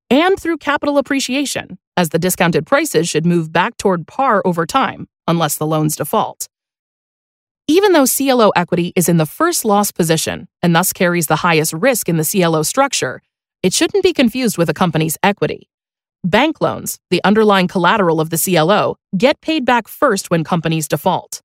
and 0.09 0.39
through 0.39 0.57
capital 0.57 0.97
appreciation, 0.97 1.77
as 1.95 2.09
the 2.09 2.17
discounted 2.17 2.65
prices 2.65 3.07
should 3.07 3.27
move 3.27 3.53
back 3.53 3.77
toward 3.77 4.07
par 4.07 4.41
over 4.43 4.65
time, 4.65 5.07
unless 5.27 5.55
the 5.55 5.67
loans 5.67 5.95
default. 5.95 6.47
Even 7.67 7.91
though 7.91 8.07
CLO 8.07 8.49
equity 8.55 8.91
is 8.95 9.07
in 9.07 9.17
the 9.17 9.27
first 9.27 9.63
loss 9.63 9.91
position 9.91 10.47
and 10.63 10.75
thus 10.75 10.91
carries 10.91 11.27
the 11.27 11.35
highest 11.35 11.73
risk 11.73 12.09
in 12.09 12.17
the 12.17 12.25
CLO 12.25 12.63
structure, 12.63 13.21
it 13.61 13.71
shouldn't 13.71 14.03
be 14.03 14.13
confused 14.13 14.57
with 14.57 14.69
a 14.69 14.73
company's 14.73 15.17
equity. 15.21 15.69
Bank 16.23 16.59
loans, 16.59 16.99
the 17.11 17.23
underlying 17.23 17.67
collateral 17.67 18.19
of 18.19 18.31
the 18.31 18.37
CLO, 18.43 18.97
get 19.15 19.39
paid 19.41 19.63
back 19.63 19.87
first 19.87 20.31
when 20.31 20.43
companies 20.43 20.87
default. 20.87 21.43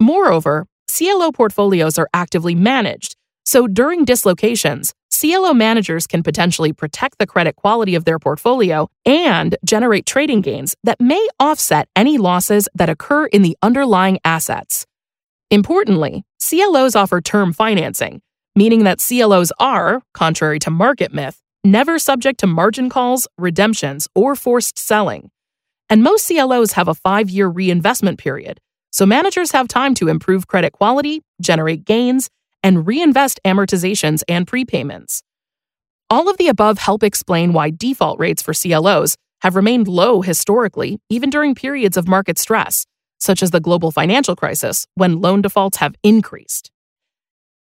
Moreover, 0.00 0.66
CLO 0.88 1.32
portfolios 1.32 1.98
are 1.98 2.08
actively 2.12 2.54
managed, 2.54 3.16
so 3.44 3.66
during 3.66 4.04
dislocations, 4.04 4.92
CLO 5.18 5.54
managers 5.54 6.06
can 6.06 6.22
potentially 6.22 6.72
protect 6.72 7.18
the 7.18 7.26
credit 7.26 7.56
quality 7.56 7.94
of 7.94 8.04
their 8.04 8.18
portfolio 8.18 8.88
and 9.06 9.56
generate 9.64 10.04
trading 10.04 10.42
gains 10.42 10.74
that 10.84 11.00
may 11.00 11.26
offset 11.40 11.88
any 11.96 12.18
losses 12.18 12.68
that 12.74 12.90
occur 12.90 13.26
in 13.26 13.42
the 13.42 13.56
underlying 13.62 14.18
assets. 14.24 14.84
Importantly, 15.50 16.24
CLOs 16.40 16.94
offer 16.96 17.20
term 17.20 17.52
financing, 17.52 18.20
meaning 18.54 18.84
that 18.84 18.98
CLOs 18.98 19.52
are, 19.58 20.02
contrary 20.12 20.58
to 20.58 20.70
market 20.70 21.14
myth, 21.14 21.40
never 21.64 21.98
subject 21.98 22.40
to 22.40 22.46
margin 22.46 22.90
calls, 22.90 23.26
redemptions, 23.38 24.08
or 24.14 24.36
forced 24.36 24.78
selling. 24.78 25.30
And 25.88 26.02
most 26.02 26.26
CLOs 26.26 26.72
have 26.72 26.88
a 26.88 26.94
five 26.94 27.30
year 27.30 27.48
reinvestment 27.48 28.18
period, 28.18 28.60
so 28.96 29.04
managers 29.04 29.52
have 29.52 29.68
time 29.68 29.94
to 29.96 30.08
improve 30.08 30.46
credit 30.46 30.72
quality, 30.72 31.20
generate 31.38 31.84
gains, 31.84 32.30
and 32.62 32.86
reinvest 32.86 33.38
amortizations 33.44 34.22
and 34.26 34.46
prepayments. 34.46 35.20
All 36.08 36.30
of 36.30 36.38
the 36.38 36.48
above 36.48 36.78
help 36.78 37.02
explain 37.02 37.52
why 37.52 37.68
default 37.68 38.18
rates 38.18 38.40
for 38.40 38.54
CLOs 38.54 39.18
have 39.42 39.54
remained 39.54 39.86
low 39.86 40.22
historically, 40.22 40.98
even 41.10 41.28
during 41.28 41.54
periods 41.54 41.98
of 41.98 42.08
market 42.08 42.38
stress 42.38 42.86
such 43.18 43.42
as 43.42 43.50
the 43.50 43.60
global 43.60 43.90
financial 43.90 44.34
crisis, 44.34 44.86
when 44.94 45.20
loan 45.20 45.42
defaults 45.42 45.76
have 45.76 45.94
increased. 46.02 46.70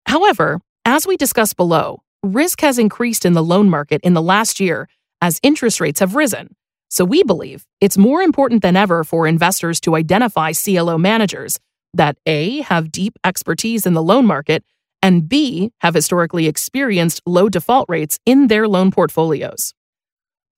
However, 0.05 0.61
as 0.85 1.07
we 1.07 1.17
discussed 1.17 1.57
below, 1.57 2.03
risk 2.21 2.61
has 2.61 2.77
increased 2.77 3.25
in 3.25 3.33
the 3.33 3.43
loan 3.43 3.71
market 3.71 4.01
in 4.03 4.13
the 4.13 4.21
last 4.21 4.59
year 4.59 4.87
as 5.19 5.39
interest 5.41 5.81
rates 5.81 5.99
have 5.99 6.15
risen. 6.15 6.55
So 6.89 7.03
we 7.03 7.23
believe 7.23 7.65
it's 7.81 7.97
more 7.97 8.21
important 8.21 8.61
than 8.61 8.75
ever 8.75 9.03
for 9.03 9.27
investors 9.27 9.79
to 9.81 9.95
identify 9.95 10.53
CLO 10.53 10.97
managers 10.97 11.59
that 11.93 12.17
A, 12.25 12.61
have 12.61 12.91
deep 12.91 13.17
expertise 13.23 13.85
in 13.85 13.93
the 13.93 14.03
loan 14.03 14.25
market, 14.25 14.63
and 15.01 15.27
B, 15.27 15.71
have 15.79 15.93
historically 15.93 16.47
experienced 16.47 17.21
low 17.25 17.49
default 17.49 17.87
rates 17.89 18.19
in 18.25 18.47
their 18.47 18.67
loan 18.67 18.91
portfolios. 18.91 19.73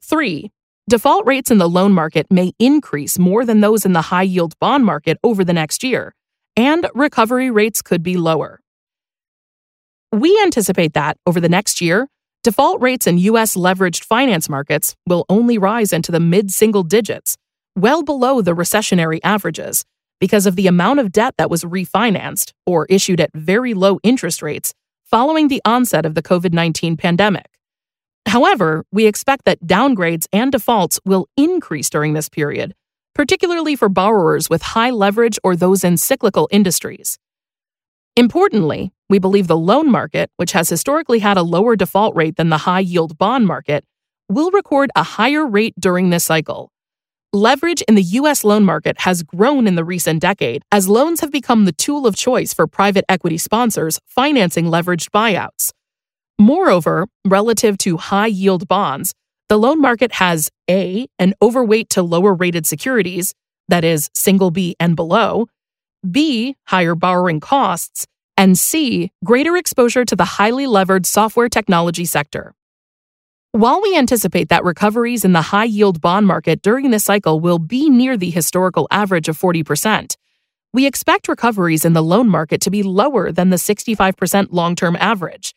3. 0.04 0.52
Default 0.90 1.26
rates 1.26 1.52
in 1.52 1.60
the 1.60 1.70
loan 1.70 1.94
market 1.94 2.28
may 2.32 2.54
increase 2.58 3.20
more 3.20 3.46
than 3.46 3.62
those 3.62 3.86
in 3.86 3.94
the 3.94 4.04
high 4.04 4.24
yield 4.24 4.58
bond 4.60 4.86
market 4.86 5.18
over 5.24 5.44
the 5.44 5.54
next 5.54 5.84
year, 5.84 6.16
and 6.56 6.90
recovery 6.96 7.52
rates 7.52 7.82
could 7.82 8.02
be 8.02 8.18
lower. 8.18 8.60
We 10.12 10.40
anticipate 10.42 10.94
that, 10.94 11.18
over 11.28 11.40
the 11.40 11.50
next 11.50 11.82
year, 11.82 12.08
default 12.44 12.82
rates 12.82 13.08
in 13.08 13.18
U.S. 13.20 13.56
leveraged 13.56 14.04
finance 14.04 14.50
markets 14.50 14.96
will 15.08 15.26
only 15.30 15.58
rise 15.58 15.94
into 15.94 16.12
the 16.12 16.20
mid 16.20 16.52
single 16.52 16.84
digits, 16.84 17.38
well 17.76 18.04
below 18.04 18.42
the 18.42 18.56
recessionary 18.56 19.20
averages, 19.24 19.86
because 20.20 20.46
of 20.46 20.56
the 20.56 20.68
amount 20.68 21.00
of 21.00 21.12
debt 21.12 21.36
that 21.38 21.50
was 21.50 21.64
refinanced 21.64 22.54
or 22.66 22.86
issued 22.88 23.20
at 23.20 23.32
very 23.34 23.74
low 23.74 24.00
interest 24.04 24.42
rates 24.42 24.74
following 25.06 25.48
the 25.48 25.62
onset 25.66 26.06
of 26.06 26.16
the 26.16 26.22
COVID 26.22 26.54
19 26.54 26.98
pandemic. 26.98 27.48
However, 28.26 28.86
we 28.92 29.08
expect 29.08 29.46
that 29.46 29.66
downgrades 29.66 30.28
and 30.32 30.52
defaults 30.52 31.00
will 31.04 31.28
increase 31.36 31.90
during 31.90 32.14
this 32.14 32.30
period, 32.30 32.76
particularly 33.16 33.76
for 33.76 33.90
borrowers 33.90 34.50
with 34.50 34.62
high 34.62 34.92
leverage 34.92 35.40
or 35.44 35.56
those 35.56 35.84
in 35.84 35.98
cyclical 35.98 36.48
industries. 36.52 37.18
Importantly, 38.16 38.92
we 39.10 39.20
believe 39.20 39.48
the 39.48 39.58
loan 39.58 39.90
market, 39.90 40.30
which 40.38 40.52
has 40.52 40.70
historically 40.70 41.20
had 41.20 41.38
a 41.38 41.44
lower 41.44 41.76
default 41.76 42.16
rate 42.16 42.36
than 42.38 42.50
the 42.50 42.60
high 42.60 42.80
yield 42.80 43.18
bond 43.18 43.48
market, 43.48 43.84
will 44.30 44.52
record 44.52 44.92
a 44.96 45.04
higher 45.04 45.46
rate 45.46 45.74
during 45.80 46.10
this 46.10 46.24
cycle. 46.24 46.72
Leverage 47.34 47.82
in 47.84 47.96
the 47.96 48.02
U.S. 48.02 48.44
loan 48.44 48.64
market 48.64 49.02
has 49.02 49.22
grown 49.22 49.68
in 49.68 49.76
the 49.76 49.84
recent 49.84 50.22
decade 50.22 50.64
as 50.72 50.88
loans 50.88 51.22
have 51.22 51.32
become 51.32 51.66
the 51.66 51.72
tool 51.72 52.08
of 52.08 52.16
choice 52.16 52.54
for 52.54 52.66
private 52.66 53.06
equity 53.08 53.38
sponsors 53.38 54.00
financing 54.08 54.66
leveraged 54.66 55.10
buyouts. 55.10 55.72
Moreover, 56.40 57.08
relative 57.26 57.78
to 57.80 57.98
high 57.98 58.28
yield 58.28 58.68
bonds, 58.68 59.14
the 59.48 59.58
loan 59.58 59.82
market 59.82 60.14
has 60.14 60.50
A, 60.70 61.08
an 61.20 61.34
overweight 61.42 61.90
to 61.92 62.02
lower 62.02 62.34
rated 62.34 62.66
securities, 62.66 63.34
that 63.68 63.84
is, 63.84 64.10
single 64.16 64.50
B 64.50 64.76
and 64.80 64.96
below, 64.96 65.48
B, 66.10 66.56
higher 66.68 66.96
borrowing 66.96 67.40
costs, 67.40 68.08
and 68.40 68.58
C, 68.58 69.12
greater 69.26 69.58
exposure 69.58 70.06
to 70.06 70.16
the 70.16 70.24
highly 70.24 70.66
levered 70.66 71.06
software 71.06 71.50
technology 71.50 72.06
sector. 72.06 72.56
While 73.52 73.82
we 73.82 73.98
anticipate 73.98 74.48
that 74.48 74.64
recoveries 74.64 75.26
in 75.26 75.34
the 75.34 75.42
high 75.42 75.66
yield 75.66 76.00
bond 76.00 76.26
market 76.26 76.62
during 76.62 76.90
this 76.90 77.04
cycle 77.04 77.42
will 77.42 77.60
be 77.60 77.90
near 77.90 78.16
the 78.16 78.30
historical 78.30 78.88
average 78.92 79.28
of 79.28 79.38
40%, 79.38 80.16
we 80.72 80.86
expect 80.86 81.28
recoveries 81.28 81.84
in 81.84 81.92
the 81.92 82.02
loan 82.02 82.30
market 82.30 82.62
to 82.62 82.72
be 82.72 82.82
lower 82.82 83.30
than 83.34 83.50
the 83.50 83.58
65% 83.58 84.48
long 84.52 84.74
term 84.74 84.96
average. 84.96 85.54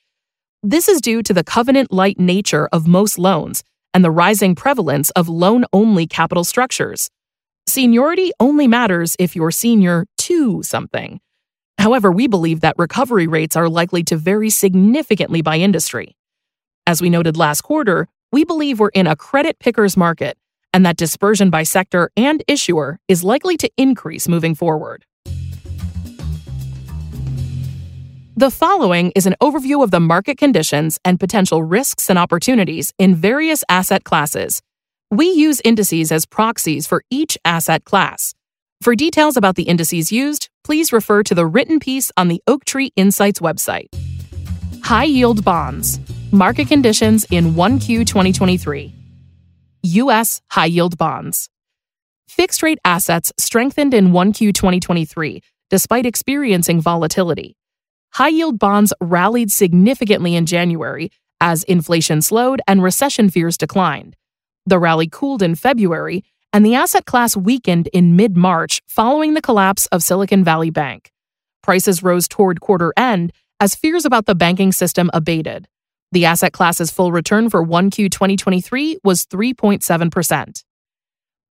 This 0.64 0.88
is 0.88 1.00
due 1.00 1.22
to 1.22 1.32
the 1.32 1.44
covenant 1.44 1.92
light 1.92 2.18
nature 2.18 2.68
of 2.72 2.88
most 2.88 3.16
loans 3.16 3.62
and 3.94 4.04
the 4.04 4.10
rising 4.10 4.56
prevalence 4.56 5.10
of 5.10 5.28
loan 5.28 5.66
only 5.72 6.08
capital 6.08 6.42
structures. 6.42 7.10
Seniority 7.68 8.32
only 8.40 8.66
matters 8.66 9.14
if 9.20 9.36
you're 9.36 9.52
senior 9.52 10.04
to 10.18 10.64
something. 10.64 11.20
However, 11.82 12.12
we 12.12 12.28
believe 12.28 12.60
that 12.60 12.76
recovery 12.78 13.26
rates 13.26 13.56
are 13.56 13.68
likely 13.68 14.04
to 14.04 14.16
vary 14.16 14.50
significantly 14.50 15.42
by 15.42 15.56
industry. 15.56 16.16
As 16.86 17.02
we 17.02 17.10
noted 17.10 17.36
last 17.36 17.62
quarter, 17.62 18.06
we 18.30 18.44
believe 18.44 18.78
we're 18.78 18.90
in 18.90 19.08
a 19.08 19.16
credit 19.16 19.58
picker's 19.58 19.96
market 19.96 20.38
and 20.72 20.86
that 20.86 20.96
dispersion 20.96 21.50
by 21.50 21.64
sector 21.64 22.12
and 22.16 22.44
issuer 22.46 23.00
is 23.08 23.24
likely 23.24 23.56
to 23.56 23.68
increase 23.76 24.28
moving 24.28 24.54
forward. 24.54 25.04
The 28.36 28.52
following 28.52 29.10
is 29.16 29.26
an 29.26 29.34
overview 29.42 29.82
of 29.82 29.90
the 29.90 29.98
market 29.98 30.38
conditions 30.38 31.00
and 31.04 31.18
potential 31.18 31.64
risks 31.64 32.08
and 32.08 32.16
opportunities 32.16 32.92
in 32.96 33.16
various 33.16 33.64
asset 33.68 34.04
classes. 34.04 34.62
We 35.10 35.28
use 35.32 35.60
indices 35.64 36.12
as 36.12 36.26
proxies 36.26 36.86
for 36.86 37.02
each 37.10 37.36
asset 37.44 37.84
class. 37.84 38.34
For 38.82 38.96
details 38.96 39.36
about 39.36 39.54
the 39.54 39.62
indices 39.62 40.10
used, 40.10 40.50
please 40.64 40.92
refer 40.92 41.22
to 41.22 41.36
the 41.36 41.46
written 41.46 41.78
piece 41.78 42.10
on 42.16 42.26
the 42.26 42.42
Oaktree 42.48 42.90
Insights 42.96 43.38
website. 43.38 43.86
High 44.82 45.04
yield 45.04 45.44
bonds. 45.44 46.00
Market 46.32 46.66
conditions 46.66 47.24
in 47.30 47.54
1Q 47.54 48.04
2023. 48.04 48.92
U.S. 49.84 50.42
high 50.50 50.66
yield 50.66 50.98
bonds. 50.98 51.48
Fixed 52.26 52.60
rate 52.64 52.80
assets 52.84 53.32
strengthened 53.38 53.94
in 53.94 54.08
1Q 54.08 54.52
2023 54.52 55.42
despite 55.70 56.04
experiencing 56.04 56.80
volatility 56.80 57.56
high 58.14 58.28
yield 58.28 58.58
bonds 58.58 58.92
rallied 59.00 59.50
significantly 59.50 60.34
in 60.34 60.44
January 60.44 61.10
as 61.40 61.62
inflation 61.64 62.20
slowed 62.20 62.60
and 62.68 62.82
recession 62.82 63.30
fears 63.30 63.56
declined. 63.56 64.16
The 64.66 64.78
rally 64.78 65.08
cooled 65.10 65.42
in 65.42 65.54
February, 65.54 66.24
and 66.52 66.66
the 66.66 66.74
asset 66.74 67.06
class 67.06 67.36
weakened 67.36 67.88
in 67.88 68.16
mid 68.16 68.36
March 68.36 68.82
following 68.86 69.34
the 69.34 69.42
collapse 69.42 69.86
of 69.86 70.02
Silicon 70.02 70.44
Valley 70.44 70.70
Bank. 70.70 71.10
Prices 71.62 72.02
rose 72.02 72.28
toward 72.28 72.60
quarter 72.60 72.92
end 72.96 73.32
as 73.60 73.74
fears 73.74 74.04
about 74.04 74.26
the 74.26 74.34
banking 74.34 74.72
system 74.72 75.10
abated. 75.14 75.68
The 76.10 76.26
asset 76.26 76.52
class's 76.52 76.90
full 76.90 77.10
return 77.10 77.48
for 77.48 77.64
1Q 77.64 78.10
2023 78.10 78.98
was 79.02 79.24
3.7%. 79.26 80.62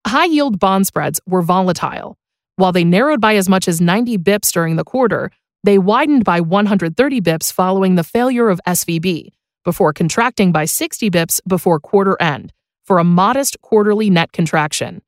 High 0.06 0.24
yield 0.24 0.58
bond 0.58 0.86
spreads 0.86 1.20
were 1.26 1.42
volatile. 1.42 2.16
While 2.54 2.72
they 2.72 2.84
narrowed 2.84 3.20
by 3.20 3.36
as 3.36 3.48
much 3.50 3.68
as 3.68 3.82
90 3.82 4.16
bips 4.18 4.50
during 4.50 4.76
the 4.76 4.84
quarter, 4.84 5.30
they 5.62 5.78
widened 5.78 6.24
by 6.24 6.40
130 6.40 7.20
bips 7.20 7.52
following 7.52 7.96
the 7.96 8.04
failure 8.04 8.48
of 8.48 8.60
SVB, 8.66 9.32
before 9.64 9.92
contracting 9.92 10.52
by 10.52 10.64
60 10.64 11.10
bips 11.10 11.40
before 11.46 11.80
quarter 11.80 12.16
end, 12.22 12.52
for 12.86 12.98
a 12.98 13.04
modest 13.04 13.60
quarterly 13.62 14.08
net 14.08 14.32
contraction. 14.32 15.02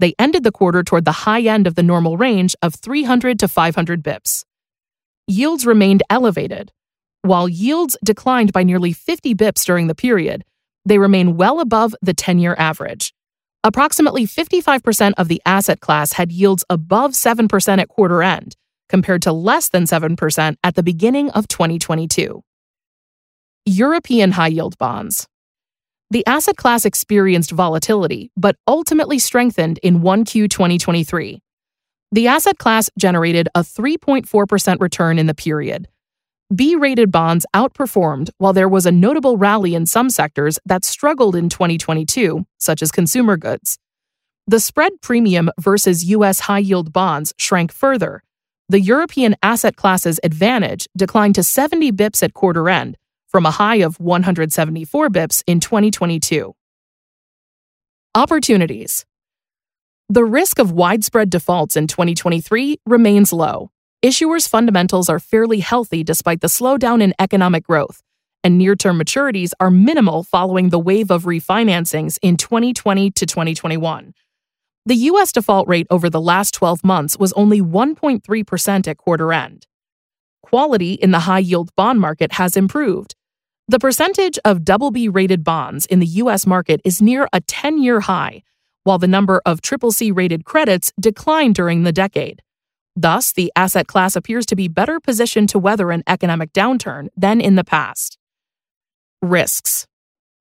They 0.00 0.14
ended 0.18 0.44
the 0.44 0.52
quarter 0.52 0.82
toward 0.82 1.04
the 1.04 1.12
high 1.12 1.42
end 1.42 1.66
of 1.66 1.74
the 1.74 1.82
normal 1.82 2.16
range 2.16 2.56
of 2.62 2.74
300 2.74 3.38
to 3.38 3.48
500 3.48 4.02
bips. 4.02 4.44
Yields 5.26 5.66
remained 5.66 6.02
elevated. 6.10 6.72
While 7.22 7.48
yields 7.48 7.96
declined 8.02 8.52
by 8.52 8.62
nearly 8.62 8.92
50 8.92 9.34
bips 9.34 9.64
during 9.64 9.86
the 9.86 9.94
period, 9.94 10.44
they 10.84 10.98
remain 10.98 11.36
well 11.36 11.60
above 11.60 11.94
the 12.00 12.14
10 12.14 12.38
year 12.38 12.56
average. 12.58 13.14
Approximately 13.62 14.26
55% 14.26 15.12
of 15.18 15.28
the 15.28 15.42
asset 15.44 15.80
class 15.80 16.14
had 16.14 16.32
yields 16.32 16.64
above 16.70 17.12
7% 17.12 17.78
at 17.78 17.88
quarter 17.88 18.22
end, 18.22 18.56
compared 18.88 19.20
to 19.22 19.32
less 19.32 19.68
than 19.68 19.84
7% 19.84 20.56
at 20.64 20.74
the 20.74 20.82
beginning 20.82 21.30
of 21.30 21.46
2022. 21.46 22.42
European 23.66 24.32
high 24.32 24.48
yield 24.48 24.78
bonds. 24.78 25.28
The 26.12 26.26
asset 26.26 26.56
class 26.56 26.84
experienced 26.84 27.52
volatility, 27.52 28.32
but 28.36 28.56
ultimately 28.66 29.20
strengthened 29.20 29.78
in 29.80 30.00
1Q 30.00 30.50
2023. 30.50 31.40
The 32.10 32.26
asset 32.26 32.58
class 32.58 32.90
generated 32.98 33.48
a 33.54 33.60
3.4% 33.60 34.80
return 34.80 35.20
in 35.20 35.26
the 35.26 35.34
period. 35.34 35.86
B 36.52 36.74
rated 36.74 37.12
bonds 37.12 37.46
outperformed 37.54 38.30
while 38.38 38.52
there 38.52 38.68
was 38.68 38.86
a 38.86 38.90
notable 38.90 39.36
rally 39.36 39.76
in 39.76 39.86
some 39.86 40.10
sectors 40.10 40.58
that 40.66 40.84
struggled 40.84 41.36
in 41.36 41.48
2022, 41.48 42.44
such 42.58 42.82
as 42.82 42.90
consumer 42.90 43.36
goods. 43.36 43.78
The 44.48 44.58
spread 44.58 45.00
premium 45.00 45.52
versus 45.60 46.06
U.S. 46.06 46.40
high 46.40 46.58
yield 46.58 46.92
bonds 46.92 47.32
shrank 47.38 47.70
further. 47.70 48.24
The 48.68 48.80
European 48.80 49.36
asset 49.44 49.76
class's 49.76 50.18
advantage 50.24 50.88
declined 50.96 51.36
to 51.36 51.44
70 51.44 51.92
bips 51.92 52.20
at 52.24 52.34
quarter 52.34 52.68
end, 52.68 52.96
from 53.30 53.46
a 53.46 53.50
high 53.52 53.76
of 53.76 53.98
174 54.00 55.08
bips 55.08 55.42
in 55.46 55.60
2022. 55.60 56.54
Opportunities 58.14 59.06
The 60.08 60.24
risk 60.24 60.58
of 60.58 60.72
widespread 60.72 61.30
defaults 61.30 61.76
in 61.76 61.86
2023 61.86 62.78
remains 62.86 63.32
low. 63.32 63.70
Issuers' 64.04 64.48
fundamentals 64.48 65.08
are 65.08 65.20
fairly 65.20 65.60
healthy 65.60 66.02
despite 66.02 66.40
the 66.40 66.48
slowdown 66.48 67.00
in 67.00 67.14
economic 67.20 67.64
growth, 67.64 68.02
and 68.42 68.58
near 68.58 68.74
term 68.74 68.98
maturities 68.98 69.52
are 69.60 69.70
minimal 69.70 70.24
following 70.24 70.70
the 70.70 70.78
wave 70.78 71.12
of 71.12 71.22
refinancings 71.22 72.18
in 72.22 72.36
2020 72.36 73.12
to 73.12 73.26
2021. 73.26 74.12
The 74.86 74.94
U.S. 74.96 75.30
default 75.30 75.68
rate 75.68 75.86
over 75.88 76.10
the 76.10 76.20
last 76.20 76.52
12 76.54 76.82
months 76.82 77.16
was 77.16 77.32
only 77.34 77.60
1.3% 77.60 78.88
at 78.88 78.96
quarter 78.96 79.32
end. 79.32 79.66
Quality 80.42 80.94
in 80.94 81.12
the 81.12 81.20
high 81.20 81.38
yield 81.38 81.70
bond 81.76 82.00
market 82.00 82.32
has 82.32 82.56
improved, 82.56 83.14
the 83.70 83.78
percentage 83.78 84.36
of 84.44 84.64
double 84.64 84.90
B 84.90 85.06
rated 85.06 85.44
bonds 85.44 85.86
in 85.86 86.00
the 86.00 86.06
U.S. 86.06 86.44
market 86.44 86.80
is 86.84 87.00
near 87.00 87.28
a 87.32 87.40
10 87.40 87.80
year 87.80 88.00
high, 88.00 88.42
while 88.82 88.98
the 88.98 89.06
number 89.06 89.40
of 89.46 89.62
triple 89.62 89.92
C 89.92 90.10
rated 90.10 90.44
credits 90.44 90.92
declined 90.98 91.54
during 91.54 91.84
the 91.84 91.92
decade. 91.92 92.42
Thus, 92.96 93.30
the 93.32 93.52
asset 93.54 93.86
class 93.86 94.16
appears 94.16 94.44
to 94.46 94.56
be 94.56 94.66
better 94.66 94.98
positioned 94.98 95.50
to 95.50 95.60
weather 95.60 95.92
an 95.92 96.02
economic 96.08 96.52
downturn 96.52 97.10
than 97.16 97.40
in 97.40 97.54
the 97.54 97.62
past. 97.62 98.18
Risks 99.22 99.86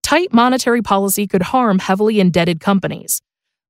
Tight 0.02 0.34
monetary 0.34 0.82
policy 0.82 1.28
could 1.28 1.44
harm 1.44 1.78
heavily 1.78 2.20
indebted 2.20 2.60
companies. 2.60 3.22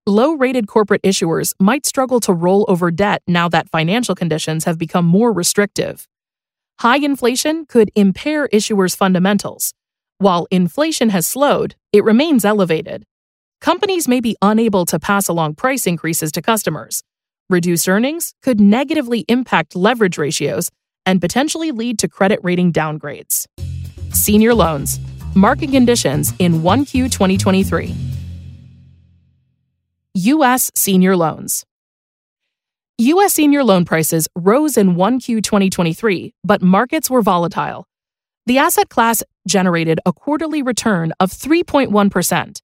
Low 0.08 0.36
rated 0.36 0.68
corporate 0.68 1.02
issuers 1.02 1.54
might 1.60 1.86
struggle 1.86 2.22
to 2.22 2.32
roll 2.32 2.64
over 2.70 2.92
debt 2.92 3.24
now 3.28 3.50
that 3.50 3.70
financial 3.70 4.16
conditions 4.16 4.64
have 4.64 4.78
become 4.78 5.04
more 5.06 5.34
restrictive. 5.34 6.08
High 6.80 7.00
inflation 7.00 7.66
could 7.66 7.92
impair 7.94 8.48
issuers' 8.54 8.96
fundamentals. 8.96 9.74
While 10.18 10.48
inflation 10.50 11.10
has 11.10 11.28
slowed, 11.28 11.76
it 11.92 12.06
remains 12.06 12.46
elevated. 12.46 13.04
Companies 13.60 14.08
may 14.08 14.22
be 14.22 14.38
unable 14.42 14.86
to 14.86 14.98
pass 14.98 15.28
along 15.28 15.56
price 15.56 15.86
increases 15.86 16.32
to 16.32 16.42
customers. 16.42 17.04
Reduced 17.50 17.90
earnings 17.90 18.34
could 18.42 18.62
negatively 18.62 19.26
impact 19.28 19.76
leverage 19.76 20.18
ratios 20.18 20.72
and 21.06 21.20
potentially 21.20 21.72
lead 21.72 22.00
to 22.00 22.08
credit 22.08 22.40
rating 22.44 22.72
downgrades. 22.72 23.46
Senior 24.14 24.54
loans, 24.54 25.02
market 25.36 25.72
conditions 25.72 26.32
in 26.40 26.62
1Q 26.62 27.12
2023. 27.12 27.94
U.S. 30.14 30.72
senior 30.76 31.18
loans. 31.18 31.66
U.S. 33.00 33.34
senior 33.34 33.64
loan 33.64 33.86
prices 33.86 34.28
rose 34.36 34.76
in 34.76 34.96
1Q 34.96 35.42
2023, 35.42 36.34
but 36.44 36.62
markets 36.62 37.10
were 37.10 37.22
volatile. 37.22 37.88
The 38.46 38.58
asset 38.58 38.90
class 38.90 39.24
generated 39.48 40.02
a 40.06 40.12
quarterly 40.12 40.62
return 40.62 41.14
of 41.18 41.32
3.1%. 41.32 42.62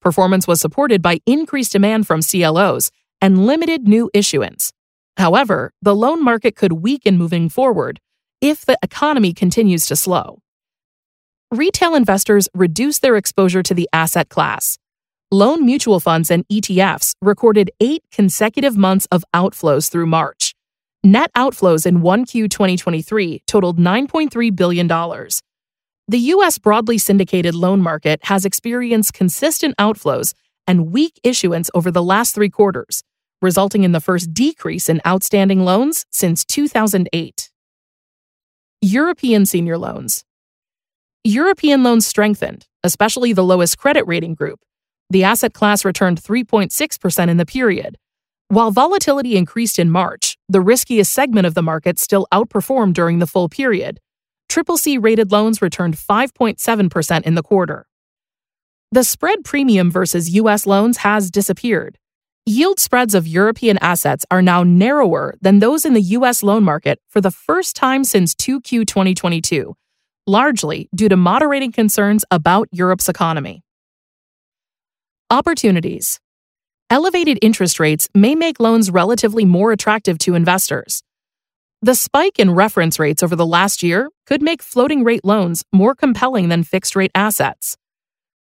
Performance 0.00 0.46
was 0.46 0.58
supported 0.62 1.02
by 1.02 1.20
increased 1.26 1.72
demand 1.72 2.06
from 2.06 2.22
CLOs 2.22 2.90
and 3.20 3.44
limited 3.44 3.86
new 3.86 4.10
issuance. 4.14 4.72
However, 5.18 5.70
the 5.82 5.94
loan 5.94 6.24
market 6.24 6.56
could 6.56 6.72
weaken 6.72 7.18
moving 7.18 7.50
forward 7.50 8.00
if 8.40 8.64
the 8.64 8.78
economy 8.82 9.34
continues 9.34 9.84
to 9.84 9.96
slow. 9.96 10.38
Retail 11.50 11.94
investors 11.94 12.48
reduce 12.54 13.00
their 13.00 13.16
exposure 13.16 13.62
to 13.62 13.74
the 13.74 13.90
asset 13.92 14.30
class 14.30 14.78
loan 15.34 15.66
mutual 15.66 15.98
funds 15.98 16.30
and 16.30 16.46
ETFs 16.48 17.14
recorded 17.20 17.70
eight 17.80 18.04
consecutive 18.12 18.76
months 18.76 19.06
of 19.10 19.24
outflows 19.34 19.90
through 19.90 20.06
March. 20.06 20.54
Net 21.02 21.30
outflows 21.36 21.84
in 21.84 22.02
1Q 22.02 22.48
2023 22.48 23.42
totaled 23.46 23.78
$9.3 23.78 24.54
billion. 24.56 24.86
The 26.06 26.18
U.S. 26.18 26.58
broadly 26.58 26.98
syndicated 26.98 27.54
loan 27.54 27.82
market 27.82 28.20
has 28.24 28.44
experienced 28.44 29.12
consistent 29.12 29.76
outflows 29.76 30.34
and 30.68 30.92
weak 30.92 31.18
issuance 31.24 31.68
over 31.74 31.90
the 31.90 32.02
last 32.02 32.34
three 32.34 32.48
quarters, 32.48 33.02
resulting 33.42 33.82
in 33.82 33.92
the 33.92 34.00
first 34.00 34.32
decrease 34.32 34.88
in 34.88 35.00
outstanding 35.06 35.64
loans 35.64 36.06
since 36.10 36.44
2008. 36.44 37.50
European 38.80 39.46
senior 39.46 39.78
loans. 39.78 40.24
European 41.24 41.82
loans 41.82 42.06
strengthened, 42.06 42.66
especially 42.84 43.32
the 43.32 43.42
lowest 43.42 43.78
credit 43.78 44.06
rating 44.06 44.34
group, 44.34 44.60
the 45.10 45.24
asset 45.24 45.52
class 45.52 45.84
returned 45.84 46.22
3.6% 46.22 47.28
in 47.28 47.36
the 47.36 47.46
period. 47.46 47.96
While 48.48 48.70
volatility 48.70 49.36
increased 49.36 49.78
in 49.78 49.90
March, 49.90 50.36
the 50.48 50.60
riskiest 50.60 51.12
segment 51.12 51.46
of 51.46 51.54
the 51.54 51.62
market 51.62 51.98
still 51.98 52.26
outperformed 52.32 52.92
during 52.92 53.18
the 53.18 53.26
full 53.26 53.48
period. 53.48 54.00
Triple 54.48 54.76
C 54.76 54.98
rated 54.98 55.32
loans 55.32 55.60
returned 55.60 55.96
5.7% 55.96 57.22
in 57.22 57.34
the 57.34 57.42
quarter. 57.42 57.86
The 58.92 59.02
spread 59.02 59.44
premium 59.44 59.90
versus 59.90 60.30
U.S. 60.36 60.66
loans 60.66 60.98
has 60.98 61.30
disappeared. 61.30 61.98
Yield 62.46 62.78
spreads 62.78 63.14
of 63.14 63.26
European 63.26 63.78
assets 63.78 64.24
are 64.30 64.42
now 64.42 64.62
narrower 64.62 65.34
than 65.40 65.58
those 65.58 65.84
in 65.84 65.94
the 65.94 66.02
U.S. 66.02 66.42
loan 66.42 66.62
market 66.62 67.00
for 67.08 67.20
the 67.20 67.30
first 67.32 67.74
time 67.74 68.04
since 68.04 68.34
2Q 68.34 68.86
2022, 68.86 69.74
largely 70.26 70.88
due 70.94 71.08
to 71.08 71.16
moderating 71.16 71.72
concerns 71.72 72.24
about 72.30 72.68
Europe's 72.70 73.08
economy. 73.08 73.63
Opportunities 75.30 76.20
Elevated 76.90 77.38
interest 77.40 77.80
rates 77.80 78.10
may 78.14 78.34
make 78.34 78.60
loans 78.60 78.90
relatively 78.90 79.46
more 79.46 79.72
attractive 79.72 80.18
to 80.18 80.34
investors. 80.34 81.02
The 81.80 81.94
spike 81.94 82.38
in 82.38 82.50
reference 82.50 82.98
rates 82.98 83.22
over 83.22 83.34
the 83.34 83.46
last 83.46 83.82
year 83.82 84.10
could 84.26 84.42
make 84.42 84.62
floating 84.62 85.02
rate 85.02 85.24
loans 85.24 85.64
more 85.72 85.94
compelling 85.94 86.50
than 86.50 86.62
fixed 86.62 86.94
rate 86.94 87.10
assets. 87.14 87.78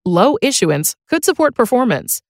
Low 0.05 0.39
issuance 0.41 0.95
could 1.09 1.25
support 1.25 1.57
performance. 1.57 2.23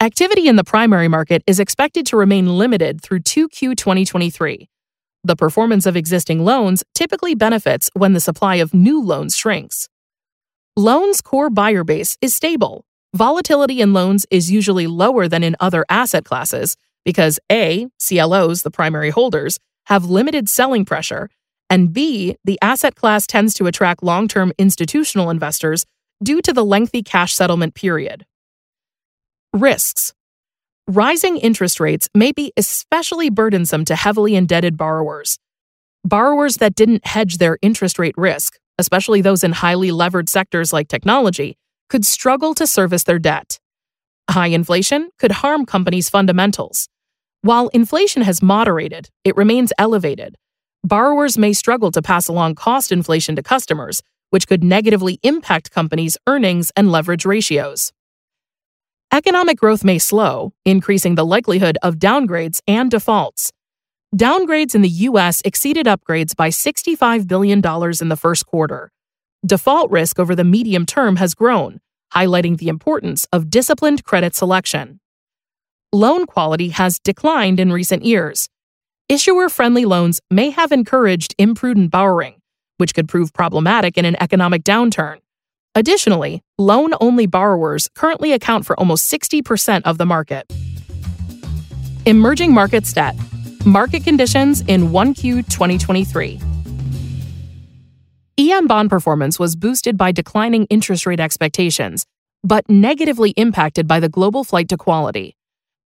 Activity 0.00 0.48
in 0.48 0.56
the 0.56 0.64
primary 0.64 1.06
market 1.06 1.44
is 1.46 1.60
expected 1.60 2.04
to 2.06 2.16
remain 2.16 2.58
limited 2.58 3.00
through 3.00 3.20
2Q 3.20 3.76
2023. 3.76 4.68
The 5.22 5.36
performance 5.36 5.86
of 5.86 5.96
existing 5.96 6.44
loans 6.44 6.82
typically 6.96 7.36
benefits 7.36 7.90
when 7.94 8.12
the 8.12 8.20
supply 8.20 8.56
of 8.56 8.74
new 8.74 9.00
loans 9.00 9.36
shrinks. 9.36 9.88
Loans' 10.76 11.20
core 11.20 11.48
buyer 11.48 11.84
base 11.84 12.18
is 12.20 12.34
stable, 12.34 12.84
Volatility 13.14 13.80
in 13.80 13.92
loans 13.92 14.26
is 14.28 14.50
usually 14.50 14.88
lower 14.88 15.28
than 15.28 15.44
in 15.44 15.54
other 15.60 15.84
asset 15.88 16.24
classes 16.24 16.76
because 17.04 17.38
A, 17.50 17.86
CLOs, 18.04 18.62
the 18.62 18.72
primary 18.72 19.10
holders, 19.10 19.60
have 19.86 20.06
limited 20.06 20.48
selling 20.48 20.84
pressure, 20.84 21.30
and 21.70 21.92
B, 21.92 22.36
the 22.44 22.58
asset 22.60 22.96
class 22.96 23.24
tends 23.24 23.54
to 23.54 23.68
attract 23.68 24.02
long 24.02 24.26
term 24.26 24.52
institutional 24.58 25.30
investors 25.30 25.86
due 26.24 26.42
to 26.42 26.52
the 26.52 26.64
lengthy 26.64 27.04
cash 27.04 27.32
settlement 27.34 27.76
period. 27.76 28.26
Risks 29.52 30.12
Rising 30.88 31.36
interest 31.36 31.78
rates 31.78 32.08
may 32.16 32.32
be 32.32 32.52
especially 32.56 33.30
burdensome 33.30 33.84
to 33.84 33.94
heavily 33.94 34.34
indebted 34.34 34.76
borrowers. 34.76 35.38
Borrowers 36.02 36.56
that 36.56 36.74
didn't 36.74 37.06
hedge 37.06 37.38
their 37.38 37.58
interest 37.62 38.00
rate 38.00 38.18
risk, 38.18 38.58
especially 38.76 39.20
those 39.20 39.44
in 39.44 39.52
highly 39.52 39.92
levered 39.92 40.28
sectors 40.28 40.72
like 40.72 40.88
technology, 40.88 41.56
could 41.94 42.04
struggle 42.04 42.54
to 42.56 42.66
service 42.66 43.04
their 43.04 43.20
debt. 43.20 43.60
High 44.28 44.48
inflation 44.48 45.10
could 45.16 45.30
harm 45.30 45.64
companies' 45.64 46.10
fundamentals. 46.10 46.88
While 47.42 47.68
inflation 47.68 48.22
has 48.22 48.42
moderated, 48.42 49.10
it 49.22 49.36
remains 49.36 49.72
elevated. 49.78 50.34
Borrowers 50.82 51.38
may 51.38 51.52
struggle 51.52 51.92
to 51.92 52.02
pass 52.02 52.26
along 52.26 52.56
cost 52.56 52.90
inflation 52.90 53.36
to 53.36 53.44
customers, 53.44 54.02
which 54.30 54.48
could 54.48 54.64
negatively 54.64 55.20
impact 55.22 55.70
companies' 55.70 56.18
earnings 56.26 56.72
and 56.74 56.90
leverage 56.90 57.24
ratios. 57.24 57.92
Economic 59.12 59.56
growth 59.56 59.84
may 59.84 60.00
slow, 60.00 60.52
increasing 60.64 61.14
the 61.14 61.24
likelihood 61.24 61.78
of 61.80 62.00
downgrades 62.00 62.60
and 62.66 62.90
defaults. 62.90 63.52
Downgrades 64.16 64.74
in 64.74 64.82
the 64.82 64.96
U.S. 65.10 65.42
exceeded 65.44 65.86
upgrades 65.86 66.34
by 66.34 66.48
$65 66.48 67.28
billion 67.28 67.58
in 67.58 68.08
the 68.08 68.18
first 68.20 68.46
quarter, 68.46 68.90
default 69.46 69.92
risk 69.92 70.18
over 70.18 70.34
the 70.34 70.42
medium 70.42 70.86
term 70.86 71.16
has 71.16 71.34
grown, 71.34 71.80
highlighting 72.14 72.58
the 72.58 72.68
importance 72.68 73.26
of 73.32 73.50
disciplined 73.50 74.04
credit 74.04 74.34
selection. 74.34 75.00
Loan 75.92 76.26
quality 76.26 76.70
has 76.70 76.98
declined 76.98 77.60
in 77.60 77.72
recent 77.72 78.04
years. 78.04 78.48
Issuer 79.08 79.48
friendly 79.48 79.84
loans 79.84 80.20
may 80.30 80.50
have 80.50 80.72
encouraged 80.72 81.34
imprudent 81.38 81.90
borrowing, 81.90 82.34
which 82.78 82.94
could 82.94 83.08
prove 83.08 83.32
problematic 83.32 83.96
in 83.98 84.04
an 84.04 84.16
economic 84.20 84.64
downturn. 84.64 85.18
Additionally, 85.74 86.42
loan 86.56 86.94
only 87.00 87.26
borrowers 87.26 87.88
currently 87.94 88.32
account 88.32 88.64
for 88.64 88.78
almost 88.78 89.12
60% 89.12 89.82
of 89.84 89.98
the 89.98 90.06
market. 90.06 90.50
Emerging 92.06 92.52
markets 92.52 92.92
debt. 92.92 93.16
Market 93.64 94.04
conditions 94.04 94.60
in 94.62 94.88
1Q 94.90 95.48
2023. 95.48 96.53
EM 98.36 98.66
bond 98.66 98.90
performance 98.90 99.38
was 99.38 99.54
boosted 99.54 99.96
by 99.96 100.10
declining 100.10 100.64
interest 100.64 101.06
rate 101.06 101.20
expectations, 101.20 102.04
but 102.42 102.68
negatively 102.68 103.30
impacted 103.36 103.86
by 103.86 104.00
the 104.00 104.08
global 104.08 104.42
flight 104.42 104.68
to 104.68 104.76
quality. 104.76 105.36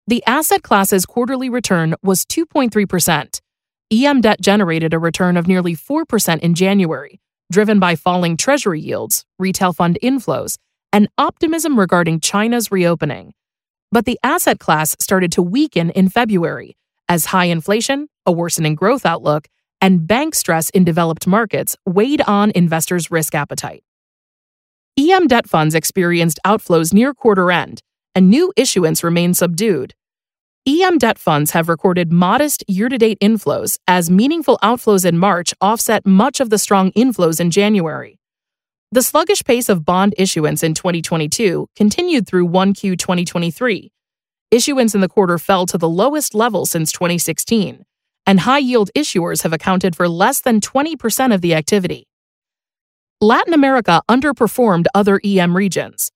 The 0.07 0.25
asset 0.27 0.63
class's 0.63 1.05
quarterly 1.05 1.51
return 1.51 1.95
was 2.03 2.25
2.3%. 2.25 3.43
EM 3.91 4.21
debt 4.23 4.41
generated 4.41 4.95
a 4.95 4.99
return 4.99 5.37
of 5.37 5.47
nearly 5.47 5.77
4% 5.77 6.41
in 6.41 6.55
January, 6.55 7.21
driven 7.53 7.79
by 7.79 7.97
falling 7.97 8.39
treasury 8.39 8.81
yields, 8.81 9.27
retail 9.39 9.75
fund 9.75 9.99
inflows, 10.03 10.57
and 10.91 11.09
optimism 11.19 11.79
regarding 11.79 12.19
China's 12.19 12.73
reopening. 12.73 13.35
But 13.93 14.07
the 14.07 14.19
asset 14.23 14.59
class 14.59 14.97
started 14.99 15.33
to 15.33 15.43
weaken 15.43 15.91
in 15.91 16.09
February 16.09 16.79
as 17.11 17.27
high 17.27 17.47
inflation, 17.47 18.09
a 18.25 18.33
worsening 18.33 18.75
growth 18.75 19.05
outlook, 19.05 19.49
and 19.81 20.07
bank 20.07 20.35
stress 20.35 20.71
in 20.71 20.85
developed 20.85 21.27
markets 21.27 21.77
weighed 21.87 22.21
on 22.23 22.51
investors' 22.55 23.11
risk 23.11 23.35
appetite. 23.35 23.83
EM 24.99 25.29
debt 25.29 25.49
funds 25.49 25.75
experienced 25.75 26.41
outflows 26.45 26.93
near 26.93 27.14
quarter 27.14 27.53
end, 27.53 27.83
and 28.14 28.29
new 28.29 28.53
issuance 28.57 29.05
remained 29.05 29.37
subdued. 29.37 29.95
EM 30.67 30.99
debt 30.99 31.19
funds 31.19 31.53
have 31.53 31.69
recorded 31.69 32.12
modest 32.12 32.62
year 32.69 32.88
to 32.88 32.99
date 32.99 33.19
inflows 33.21 33.79
as 33.87 34.11
meaningful 34.11 34.59
outflows 34.62 35.07
in 35.07 35.17
March 35.17 35.55
offset 35.61 36.05
much 36.05 36.41
of 36.41 36.51
the 36.51 36.59
strong 36.59 36.93
inflows 36.93 37.41
in 37.41 37.51
January. 37.51 38.19
The 38.91 39.03
sluggish 39.03 39.45
pace 39.45 39.69
of 39.69 39.85
bond 39.85 40.14
issuance 40.19 40.62
in 40.62 40.75
2022 40.75 41.69
continued 41.77 42.27
through 42.27 42.49
1Q 42.49 42.99
2023. 42.99 43.93
Issuance 44.51 44.95
in 44.95 45.01
the 45.01 45.09
quarter 45.09 45.38
fell 45.38 45.67
to 45.67 45.79
the 45.79 45.88
lowest 45.88 46.35
level 46.35 46.64
since 46.64 46.91
2016, 46.91 47.85
and 48.29 48.41
high 48.41 48.59
yield 48.59 48.91
issuers 48.95 49.43
have 49.43 49.55
accounted 49.55 49.97
for 49.97 50.07
less 50.07 50.43
than 50.43 50.61
20% 50.61 51.35
of 51.35 51.41
the 51.41 51.55
activity. 51.55 52.07
Latin 53.23 53.55
America 53.55 54.03
underperformed 54.07 54.85
other 54.95 55.19
EM 55.25 55.57
regions. 55.57 56.12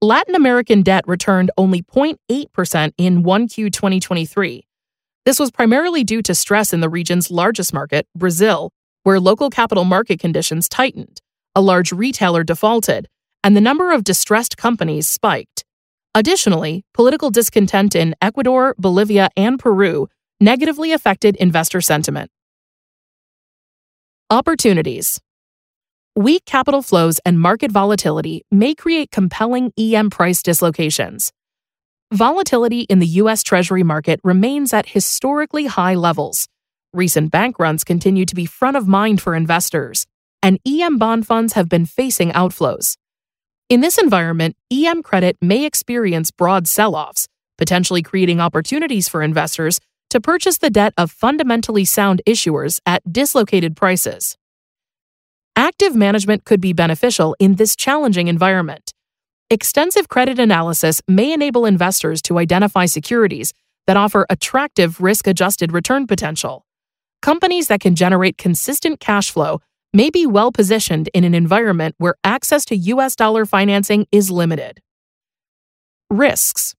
Latin 0.00 0.36
American 0.36 0.82
debt 0.82 1.02
returned 1.08 1.50
only 1.58 1.82
0.8% 1.82 2.92
in 2.96 3.24
1Q 3.24 3.72
2023. 3.72 4.64
This 5.24 5.40
was 5.40 5.50
primarily 5.50 6.04
due 6.04 6.22
to 6.22 6.36
stress 6.36 6.72
in 6.72 6.78
the 6.78 6.88
region's 6.88 7.32
largest 7.32 7.74
market, 7.74 8.06
Brazil, 8.14 8.70
where 9.02 9.18
local 9.18 9.50
capital 9.50 9.84
market 9.84 10.20
conditions 10.20 10.68
tightened, 10.68 11.20
a 11.56 11.60
large 11.60 11.90
retailer 11.90 12.44
defaulted, 12.44 13.08
and 13.42 13.56
the 13.56 13.60
number 13.60 13.90
of 13.90 14.04
distressed 14.04 14.56
companies 14.56 15.08
spiked. 15.08 15.64
Additionally, 16.14 16.84
political 16.94 17.30
discontent 17.30 17.96
in 17.96 18.14
Ecuador, 18.22 18.76
Bolivia, 18.78 19.30
and 19.36 19.58
Peru 19.58 20.08
negatively 20.40 20.92
affected 20.92 21.36
investor 21.36 21.80
sentiment. 21.80 22.30
Opportunities 24.28 25.18
Weak 26.14 26.44
capital 26.44 26.82
flows 26.82 27.20
and 27.24 27.40
market 27.40 27.70
volatility 27.70 28.42
may 28.50 28.74
create 28.74 29.10
compelling 29.10 29.72
EM 29.78 30.10
price 30.10 30.42
dislocations. 30.42 31.32
Volatility 32.12 32.80
in 32.82 32.98
the 32.98 33.06
U.S. 33.22 33.42
Treasury 33.42 33.82
market 33.82 34.20
remains 34.24 34.72
at 34.72 34.86
historically 34.86 35.66
high 35.66 35.94
levels. 35.94 36.48
Recent 36.92 37.30
bank 37.30 37.58
runs 37.58 37.84
continue 37.84 38.24
to 38.26 38.34
be 38.34 38.46
front 38.46 38.76
of 38.76 38.86
mind 38.86 39.20
for 39.20 39.34
investors, 39.34 40.06
and 40.42 40.58
EM 40.66 40.98
bond 40.98 41.26
funds 41.26 41.54
have 41.54 41.68
been 41.68 41.84
facing 41.84 42.30
outflows. 42.32 42.96
In 43.68 43.80
this 43.80 43.98
environment, 43.98 44.56
EM 44.72 45.02
credit 45.02 45.36
may 45.40 45.64
experience 45.64 46.30
broad 46.30 46.68
sell 46.68 46.94
offs, 46.94 47.26
potentially 47.58 48.02
creating 48.02 48.40
opportunities 48.40 49.08
for 49.08 49.22
investors 49.22 49.80
to 50.10 50.20
purchase 50.20 50.58
the 50.58 50.70
debt 50.70 50.94
of 50.96 51.10
fundamentally 51.10 51.84
sound 51.84 52.22
issuers 52.26 52.80
at 52.86 53.12
dislocated 53.12 53.76
prices. 53.76 54.36
Active 55.56 55.94
management 55.94 56.44
could 56.44 56.60
be 56.60 56.72
beneficial 56.72 57.34
in 57.38 57.54
this 57.54 57.74
challenging 57.74 58.28
environment. 58.28 58.92
Extensive 59.48 60.08
credit 60.08 60.38
analysis 60.38 61.00
may 61.08 61.32
enable 61.32 61.64
investors 61.64 62.20
to 62.22 62.38
identify 62.38 62.86
securities 62.86 63.52
that 63.86 63.96
offer 63.96 64.26
attractive 64.28 65.00
risk 65.00 65.26
adjusted 65.26 65.72
return 65.72 66.06
potential. 66.06 66.66
Companies 67.22 67.68
that 67.68 67.80
can 67.80 67.94
generate 67.94 68.36
consistent 68.36 69.00
cash 69.00 69.30
flow 69.30 69.60
may 69.92 70.10
be 70.10 70.26
well 70.26 70.52
positioned 70.52 71.08
in 71.14 71.24
an 71.24 71.34
environment 71.34 71.94
where 71.98 72.16
access 72.22 72.64
to 72.66 72.76
US 72.76 73.16
dollar 73.16 73.46
financing 73.46 74.06
is 74.12 74.30
limited. 74.30 74.80
Risks 76.10 76.74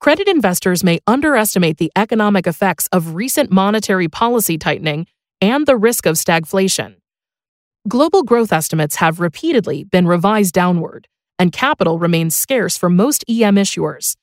Credit 0.00 0.28
investors 0.28 0.84
may 0.84 1.00
underestimate 1.06 1.78
the 1.78 1.90
economic 1.96 2.46
effects 2.46 2.86
of 2.92 3.14
recent 3.14 3.50
monetary 3.50 4.08
policy 4.08 4.58
tightening 4.58 5.06
and 5.40 5.66
the 5.66 5.76
risk 5.76 6.06
of 6.06 6.16
stagflation. 6.16 6.96
Global 7.88 8.22
growth 8.22 8.52
estimates 8.52 8.96
have 8.96 9.20
repeatedly 9.20 9.84
been 9.84 10.06
revised 10.06 10.52
downward, 10.52 11.08
and 11.38 11.52
capital 11.52 11.98
remains 11.98 12.36
scarce 12.36 12.76
for 12.76 12.90
most 12.90 13.24
EM 13.28 13.56
issuers. 13.56 14.16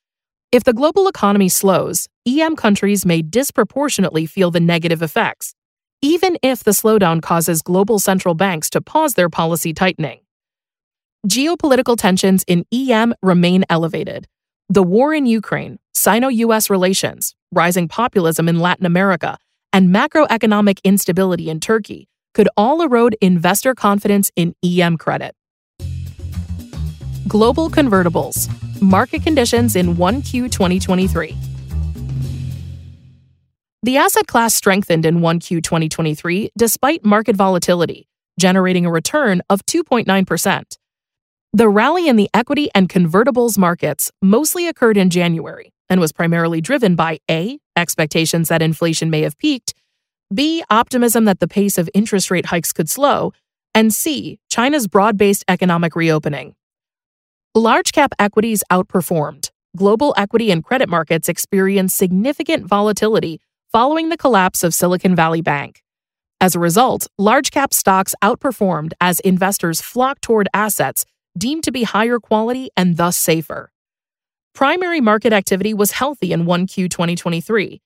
If 0.51 0.63
the 0.63 0.73
global 0.73 1.07
economy 1.07 1.49
slows, 1.49 2.07
EM 2.27 2.55
countries 2.55 3.05
may 3.05 3.21
disproportionately 3.21 4.25
feel 4.25 4.51
the 4.51 4.59
negative 4.59 5.01
effects, 5.01 5.55
even 6.01 6.37
if 6.43 6.63
the 6.63 6.71
slowdown 6.71 7.21
causes 7.21 7.61
global 7.61 7.97
central 7.97 8.35
banks 8.35 8.69
to 8.69 8.81
pause 8.81 9.15
their 9.15 9.29
policy 9.29 9.73
tightening. 9.73 10.19
Geopolitical 11.27 11.97
tensions 11.97 12.43
in 12.47 12.65
EM 12.71 13.15
remain 13.23 13.65
elevated. 13.69 14.27
The 14.73 14.81
war 14.81 15.13
in 15.13 15.27
Ukraine, 15.27 15.77
Sino 15.93 16.29
US 16.29 16.67
relations, 16.67 17.35
rising 17.51 17.87
populism 17.87 18.49
in 18.49 18.57
Latin 18.57 18.87
America, 18.87 19.37
and 19.71 19.93
macroeconomic 19.93 20.79
instability 20.83 21.47
in 21.47 21.59
Turkey 21.59 22.09
could 22.33 22.49
all 22.57 22.81
erode 22.81 23.15
investor 23.21 23.75
confidence 23.75 24.31
in 24.35 24.55
EM 24.65 24.97
credit. 24.97 25.35
Global 27.27 27.69
convertibles 27.69 28.49
market 28.81 29.21
conditions 29.21 29.75
in 29.75 29.95
1Q 29.95 30.51
2023. 30.51 31.37
The 33.83 33.97
asset 33.97 34.25
class 34.25 34.55
strengthened 34.55 35.05
in 35.05 35.19
1Q 35.19 35.61
2023 35.61 36.49
despite 36.57 37.05
market 37.05 37.35
volatility, 37.35 38.07
generating 38.39 38.87
a 38.87 38.91
return 38.91 39.43
of 39.51 39.63
2.9%. 39.67 40.77
The 41.55 41.69
rally 41.69 42.07
in 42.07 42.15
the 42.15 42.31
equity 42.33 42.71
and 42.73 42.89
convertibles 42.89 43.59
markets 43.59 44.11
mostly 44.23 44.67
occurred 44.67 44.97
in 44.97 45.11
January 45.11 45.71
and 45.87 45.99
was 45.99 46.11
primarily 46.11 46.61
driven 46.61 46.95
by 46.95 47.19
A, 47.29 47.59
expectations 47.75 48.49
that 48.49 48.63
inflation 48.63 49.11
may 49.11 49.21
have 49.21 49.37
peaked, 49.37 49.75
B, 50.33 50.63
optimism 50.71 51.25
that 51.25 51.39
the 51.39 51.47
pace 51.47 51.77
of 51.77 51.87
interest 51.93 52.31
rate 52.31 52.47
hikes 52.47 52.73
could 52.73 52.89
slow, 52.89 53.33
and 53.75 53.93
C, 53.93 54.39
China's 54.49 54.87
broad 54.87 55.15
based 55.15 55.45
economic 55.47 55.95
reopening. 55.95 56.55
Large 57.53 57.91
cap 57.91 58.15
equities 58.17 58.63
outperformed. 58.71 59.51
Global 59.77 60.15
equity 60.17 60.49
and 60.49 60.63
credit 60.63 60.89
markets 60.89 61.29
experienced 61.29 61.95
significant 61.95 62.65
volatility 62.65 63.39
following 63.71 64.09
the 64.09 64.17
collapse 64.17 64.63
of 64.63 64.73
Silicon 64.73 65.15
Valley 65.15 65.41
Bank. 65.41 65.83
As 66.41 66.55
a 66.55 66.59
result, 66.59 67.05
large 67.19 67.51
cap 67.51 67.75
stocks 67.75 68.15
outperformed 68.23 68.93
as 68.99 69.19
investors 69.19 69.81
flocked 69.81 70.23
toward 70.23 70.49
assets 70.51 71.05
deemed 71.37 71.63
to 71.63 71.71
be 71.71 71.83
higher 71.83 72.19
quality 72.19 72.69
and 72.75 72.97
thus 72.97 73.17
safer. 73.17 73.71
Primary 74.53 75.01
market 75.01 75.33
activity 75.33 75.73
was 75.73 75.91
healthy 75.91 76.31
in 76.31 76.45
1Q 76.45 76.89
2023, 76.89 77.81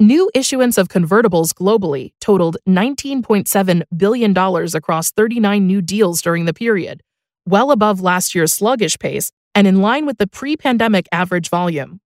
New 0.00 0.30
issuance 0.34 0.78
of 0.78 0.88
convertibles 0.88 1.52
globally 1.52 2.14
totaled 2.22 2.56
$19.7 2.66 3.82
billion 3.94 4.34
across 4.34 5.10
39 5.10 5.66
new 5.66 5.82
deals 5.82 6.22
during 6.22 6.46
the 6.46 6.54
period, 6.54 7.02
well 7.46 7.70
above 7.70 8.00
last 8.00 8.34
year's 8.34 8.54
sluggish 8.54 8.98
pace 8.98 9.30
and 9.54 9.66
in 9.66 9.82
line 9.82 10.06
with 10.06 10.16
the 10.16 10.26
pre 10.26 10.56
pandemic 10.56 11.06
average 11.12 11.50
volume. 11.50 12.00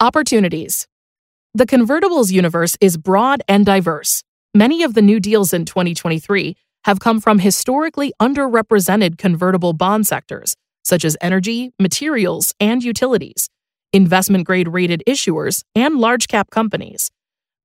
Opportunities 0.00 0.88
The 1.52 1.66
convertibles 1.66 2.32
universe 2.32 2.78
is 2.80 2.96
broad 2.96 3.42
and 3.46 3.66
diverse. 3.66 4.24
Many 4.54 4.82
of 4.82 4.94
the 4.94 5.02
new 5.02 5.20
deals 5.20 5.52
in 5.52 5.66
2023 5.66 6.56
have 6.84 7.00
come 7.00 7.20
from 7.20 7.38
historically 7.38 8.12
underrepresented 8.20 9.18
convertible 9.18 9.72
bond 9.72 10.06
sectors, 10.06 10.54
such 10.84 11.04
as 11.04 11.16
energy, 11.20 11.72
materials, 11.78 12.54
and 12.60 12.82
utilities 12.82 13.48
investment 13.92 14.44
grade 14.44 14.68
rated 14.68 15.02
issuers, 15.06 15.62
and 15.74 15.98
large 15.98 16.28
cap 16.28 16.50
companies. 16.50 17.10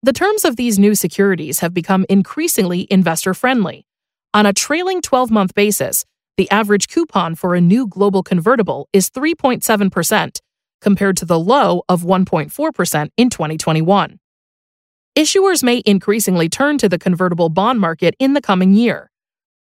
The 0.01 0.13
terms 0.13 0.45
of 0.45 0.55
these 0.55 0.79
new 0.79 0.95
securities 0.95 1.59
have 1.59 1.73
become 1.73 2.05
increasingly 2.09 2.87
investor 2.89 3.33
friendly. 3.33 3.85
On 4.33 4.45
a 4.45 4.53
trailing 4.53 5.01
12 5.01 5.31
month 5.31 5.53
basis, 5.53 6.05
the 6.37 6.49
average 6.49 6.87
coupon 6.87 7.35
for 7.35 7.55
a 7.55 7.61
new 7.61 7.87
global 7.87 8.23
convertible 8.23 8.87
is 8.91 9.09
3.7%, 9.09 10.39
compared 10.81 11.17
to 11.17 11.25
the 11.25 11.39
low 11.39 11.83
of 11.87 12.01
1.4% 12.01 13.09
in 13.15 13.29
2021. 13.29 14.19
Issuers 15.15 15.61
may 15.61 15.83
increasingly 15.85 16.49
turn 16.49 16.79
to 16.79 16.89
the 16.89 16.97
convertible 16.97 17.49
bond 17.49 17.79
market 17.79 18.15
in 18.17 18.33
the 18.33 18.41
coming 18.41 18.73
year. 18.73 19.11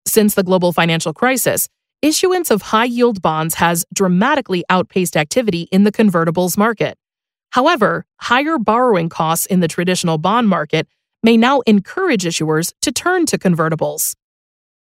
Since 0.07 0.33
the 0.33 0.43
global 0.43 0.71
financial 0.71 1.13
crisis, 1.13 1.67
issuance 2.01 2.49
of 2.51 2.61
high 2.61 2.85
yield 2.85 3.21
bonds 3.21 3.55
has 3.55 3.85
dramatically 3.93 4.63
outpaced 4.69 5.17
activity 5.17 5.63
in 5.63 5.83
the 5.83 5.91
convertibles 5.91 6.57
market. 6.57 6.97
However, 7.49 8.05
higher 8.21 8.57
borrowing 8.57 9.09
costs 9.09 9.45
in 9.45 9.59
the 9.59 9.67
traditional 9.67 10.17
bond 10.17 10.47
market 10.47 10.87
may 11.21 11.35
now 11.35 11.59
encourage 11.67 12.23
issuers 12.23 12.73
to 12.81 12.93
turn 12.93 13.25
to 13.25 13.37
convertibles. 13.37 14.15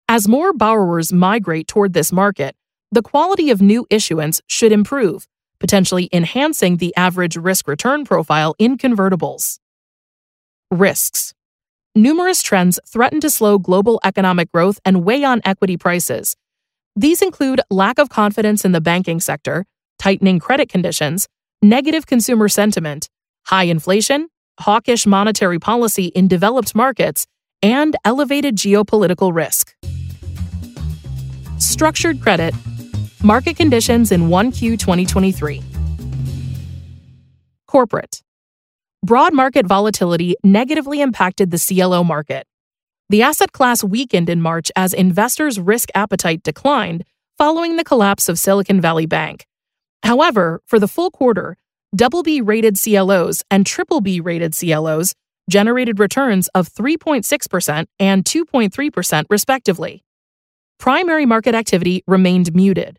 As 0.09 0.27
more 0.27 0.55
borrowers 0.55 1.13
migrate 1.13 1.69
toward 1.69 1.93
this 1.93 2.11
market, 2.11 2.57
the 2.91 3.03
quality 3.03 3.51
of 3.51 3.61
new 3.61 3.87
issuance 3.91 4.41
should 4.47 4.73
improve, 4.73 5.29
potentially 5.61 6.09
enhancing 6.11 6.79
the 6.79 6.97
average 6.97 7.37
risk 7.37 7.69
return 7.69 8.07
profile 8.07 8.55
in 8.59 8.79
convertibles. 8.79 9.59
Risks 10.71 11.35
Numerous 11.95 12.43
trends 12.43 12.81
threaten 12.89 13.21
to 13.21 13.31
slow 13.31 13.57
global 13.57 14.01
economic 14.03 14.51
growth 14.51 14.81
and 14.85 15.05
weigh 15.05 15.23
on 15.23 15.41
equity 15.45 15.77
prices. 15.77 16.35
These 16.97 17.23
include 17.23 17.61
lack 17.71 18.01
of 18.01 18.09
confidence 18.09 18.65
in 18.65 18.73
the 18.73 18.81
banking 18.81 19.21
sector, 19.21 19.65
tightening 20.01 20.41
credit 20.41 20.69
conditions, 20.69 21.29
negative 21.63 22.07
consumer 22.07 22.49
sentiment, 22.49 23.09
high 23.47 23.65
inflation, 23.65 24.29
hawkish 24.59 25.07
monetary 25.07 25.61
policy 25.61 26.07
in 26.07 26.27
developed 26.27 26.75
markets, 26.75 27.29
and 27.63 27.95
elevated 28.05 28.57
geopolitical 28.57 29.33
risk. 29.33 29.77
Structured 31.59 32.21
credit, 32.21 32.55
market 33.23 33.57
conditions 33.57 34.11
in 34.11 34.23
1Q 34.23 34.79
2023. 34.81 35.63
Corporate. 37.69 38.24
Broad 39.05 39.35
market 39.35 39.67
volatility 39.67 40.35
negatively 40.43 41.03
impacted 41.03 41.51
the 41.51 41.59
CLO 41.59 42.03
market. 42.03 42.47
The 43.11 43.21
asset 43.21 43.53
class 43.53 43.85
weakened 43.85 44.31
in 44.31 44.41
March 44.41 44.73
as 44.77 44.95
investors' 44.95 45.61
risk 45.61 45.91
appetite 45.95 46.43
declined 46.43 47.05
following 47.37 47.77
the 47.77 47.85
collapse 47.85 48.31
of 48.31 48.39
Silicon 48.39 48.81
Valley 48.81 49.05
Bank. 49.05 49.47
However, 50.05 50.63
for 50.65 50.79
the 50.79 50.89
full 50.89 51.11
quarter, 51.11 51.59
double 51.95 52.23
B 52.23 52.41
rated 52.41 52.79
CLOs 52.83 53.45
and 53.51 53.67
triple 53.67 54.01
B 54.01 54.21
rated 54.21 54.55
CLOs 54.55 55.15
generated 55.51 55.99
returns 55.99 56.49
of 56.55 56.73
3.6% 56.73 57.87
and 58.01 58.25
2.3%, 58.25 59.25
respectively. 59.29 60.03
Primary 60.79 61.27
market 61.27 61.55
activity 61.55 62.03
remained 62.07 62.55
muted. 62.55 62.99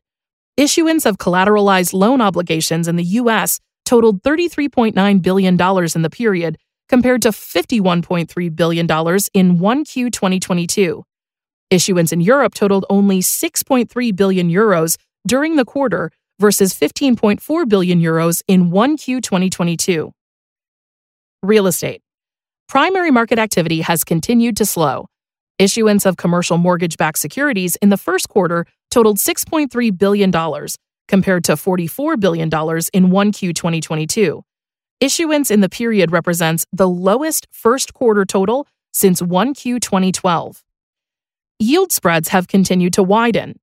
Issuance 0.56 1.08
of 1.08 1.18
collateralized 1.18 1.94
loan 1.94 2.22
obligations 2.22 2.88
in 2.88 2.96
the 2.96 3.04
U.S. 3.04 3.60
totaled 3.86 4.22
$33.9 4.24 5.22
billion 5.22 5.54
in 5.54 6.02
the 6.02 6.10
period, 6.10 6.58
compared 6.90 7.22
to 7.24 7.30
$51.3 7.30 8.56
billion 8.56 8.86
in 8.86 9.60
1Q 9.60 10.12
2022. 10.12 11.04
Issuance 11.72 12.12
in 12.12 12.22
Europe 12.22 12.54
totaled 12.54 12.86
only 12.90 13.20
6.3 13.20 14.16
billion 14.16 14.50
euros 14.50 14.98
during 15.28 15.56
the 15.56 15.66
quarter 15.66 16.12
versus 16.40 16.74
15.4 16.74 17.68
billion 17.68 18.00
euros 18.00 18.44
in 18.48 18.70
1Q 18.70 19.24
2022. 19.24 20.12
Real 21.42 21.68
estate. 21.68 22.02
Primary 22.68 23.12
market 23.12 23.40
activity 23.40 23.82
has 23.82 24.04
continued 24.04 24.58
to 24.58 24.66
slow. 24.66 25.08
Issuance 25.58 26.06
of 26.06 26.18
commercial 26.18 26.58
mortgage 26.58 26.98
backed 26.98 27.20
securities 27.20 27.78
in 27.78 27.90
the 27.90 27.98
first 27.98 28.28
quarter 28.30 28.66
totaled 28.92 29.18
$6.3 29.18 29.98
billion, 29.98 30.32
compared 31.08 31.44
to 31.46 31.54
$44 31.54 32.20
billion 32.20 32.48
in 32.48 33.12
1Q 33.12 33.56
2022. 33.56 34.44
Issuance 35.00 35.52
in 35.52 35.62
the 35.62 35.70
period 35.70 36.12
represents 36.12 36.66
the 36.72 36.88
lowest 36.88 37.48
first 37.52 37.94
quarter 37.94 38.26
total 38.26 38.68
since 38.92 39.22
1Q 39.22 39.82
2012. 39.82 40.64
Yield 41.60 41.92
spreads 41.92 42.30
have 42.30 42.48
continued 42.48 42.94
to 42.94 43.04
widen, 43.04 43.60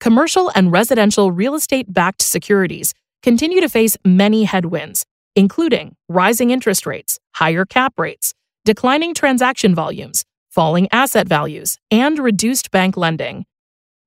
commercial 0.00 0.50
and 0.54 0.72
residential 0.72 1.32
real 1.32 1.54
estate 1.54 1.92
backed 1.92 2.22
securities 2.22 2.94
continue 3.22 3.60
to 3.60 3.68
face 3.68 3.96
many 4.04 4.44
headwinds, 4.44 5.04
including 5.34 5.96
rising 6.08 6.50
interest 6.50 6.86
rates, 6.86 7.18
higher 7.34 7.64
cap 7.64 7.98
rates, 7.98 8.34
declining 8.64 9.14
transaction 9.14 9.74
volumes, 9.74 10.24
falling 10.50 10.88
asset 10.92 11.28
values, 11.28 11.78
and 11.90 12.18
reduced 12.18 12.70
bank 12.70 12.96
lending. 12.96 13.44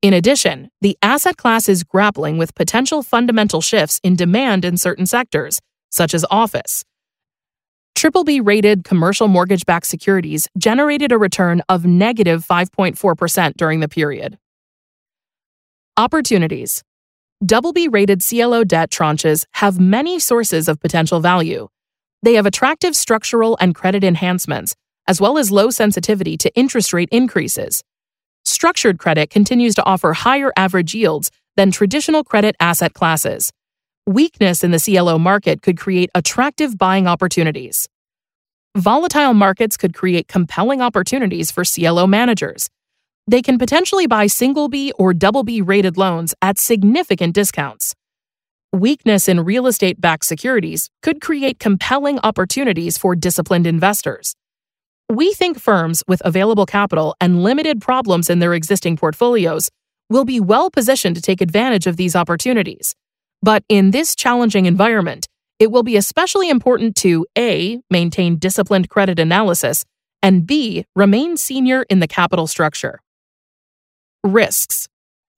In 0.02 0.14
addition, 0.14 0.72
the 0.82 0.98
asset 1.04 1.38
class 1.38 1.70
is 1.70 1.84
grappling 1.84 2.40
with 2.40 2.56
potential 2.56 3.04
fundamental 3.04 3.62
shifts 3.62 4.00
in 4.02 4.16
demand 4.16 4.66
in 4.66 4.78
certain 4.78 5.06
sectors, 5.06 5.60
such 5.92 6.16
as 6.16 6.26
office. 6.32 6.84
Triple 7.94 8.24
B 8.24 8.40
rated 8.40 8.84
commercial 8.84 9.28
mortgage 9.28 9.64
backed 9.64 9.86
securities 9.86 10.48
generated 10.58 11.12
a 11.12 11.20
return 11.20 11.62
of 11.70 11.86
negative 11.86 12.44
5.4% 12.44 13.54
during 13.58 13.80
the 13.80 13.88
period. 13.88 14.40
Opportunities 15.98 16.84
Double 17.46 17.72
B 17.72 17.88
rated 17.88 18.24
CLO 18.28 18.64
debt 18.64 18.90
tranches 18.90 19.46
have 19.52 19.80
many 19.80 20.20
sources 20.20 20.68
of 20.68 20.80
potential 20.80 21.20
value. 21.20 21.68
They 22.24 22.34
have 22.36 22.48
attractive 22.48 22.96
structural 22.96 23.56
and 23.60 23.76
credit 23.76 24.04
enhancements, 24.04 24.76
as 25.08 25.22
well 25.22 25.38
as 25.38 25.52
low 25.52 25.70
sensitivity 25.70 26.38
to 26.38 26.52
interest 26.56 26.94
rate 26.94 27.10
increases. 27.12 27.84
Structured 28.52 29.00
credit 29.00 29.30
continues 29.30 29.76
to 29.76 29.84
offer 29.86 30.12
higher 30.12 30.52
average 30.58 30.94
yields 30.94 31.32
than 31.56 31.72
traditional 31.72 32.24
credit 32.24 32.56
asset 32.60 32.94
classes. 32.94 33.52
Weakness 34.06 34.64
in 34.64 34.72
the 34.72 34.80
CLO 34.80 35.18
market 35.18 35.62
could 35.62 35.80
create 35.80 36.10
attractive 36.14 36.78
buying 36.78 37.08
opportunities. 37.08 37.88
Volatile 38.78 39.34
markets 39.34 39.78
could 39.78 39.94
create 39.94 40.28
compelling 40.28 40.82
opportunities 40.82 41.50
for 41.50 41.64
CLO 41.64 42.06
managers 42.06 42.70
they 43.28 43.42
can 43.42 43.58
potentially 43.58 44.08
buy 44.08 44.28
single 44.28 44.68
B 44.68 44.92
or 44.98 45.14
double 45.14 45.44
B 45.44 45.62
rated 45.62 45.98
loans 45.98 46.34
at 46.42 46.60
significant 46.60 47.34
discounts. 47.34 47.96
Weakness 48.74 49.30
in 49.30 49.42
real 49.42 49.68
estate 49.68 50.02
backed 50.02 50.26
securities 50.26 50.90
could 51.02 51.22
create 51.22 51.60
compelling 51.60 52.20
opportunities 52.20 52.98
for 52.98 53.16
disciplined 53.16 53.68
investors. 53.68 54.36
We 55.12 55.34
think 55.34 55.60
firms 55.60 56.06
with 56.08 56.22
available 56.24 56.66
capital 56.66 57.18
and 57.20 57.44
limited 57.44 57.82
problems 57.82 58.30
in 58.30 58.40
their 58.40 58.54
existing 58.54 58.96
portfolios 58.96 59.70
will 60.10 60.24
be 60.24 60.40
well 60.40 60.72
positioned 60.72 61.18
to 61.18 61.22
take 61.22 61.42
advantage 61.42 61.86
of 61.86 61.98
these 61.98 62.16
opportunities. 62.16 62.96
But 63.42 63.66
in 63.68 63.92
this 63.92 64.16
challenging 64.16 64.68
environment, 64.68 65.28
it 65.60 65.70
will 65.70 65.84
be 65.84 65.98
especially 65.98 66.50
important 66.50 66.96
to 66.98 67.26
A. 67.38 67.82
maintain 67.90 68.38
disciplined 68.38 68.88
credit 68.88 69.20
analysis, 69.20 69.84
and 70.24 70.48
B. 70.48 70.86
remain 70.96 71.36
senior 71.36 71.84
in 71.90 72.00
the 72.00 72.08
capital 72.08 72.48
structure. 72.48 73.02
Risks 74.24 74.88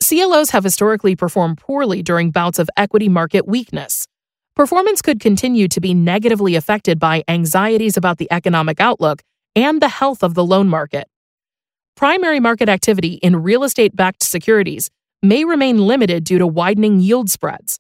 CLOs 0.04 0.52
have 0.52 0.64
historically 0.64 1.16
performed 1.16 1.58
poorly 1.58 2.04
during 2.04 2.30
bouts 2.30 2.60
of 2.60 2.70
equity 2.78 3.10
market 3.10 3.48
weakness. 3.48 4.06
Performance 4.56 5.02
could 5.02 5.20
continue 5.20 5.68
to 5.70 5.82
be 5.82 5.96
negatively 5.96 6.54
affected 6.54 7.00
by 7.00 7.24
anxieties 7.28 7.98
about 7.98 8.20
the 8.20 8.32
economic 8.32 8.80
outlook 8.80 9.24
and 9.56 9.82
the 9.82 9.90
health 9.90 10.24
of 10.24 10.34
the 10.34 10.44
loan 10.44 10.68
market. 10.68 11.08
Primary 11.96 12.40
market 12.40 12.70
activity 12.70 13.14
in 13.16 13.44
real 13.44 13.64
estate 13.64 13.96
backed 13.96 14.24
securities 14.24 14.90
may 15.22 15.46
remain 15.46 15.78
limited 15.78 16.24
due 16.24 16.38
to 16.38 16.48
widening 16.48 17.00
yield 17.00 17.30
spreads. 17.30 17.80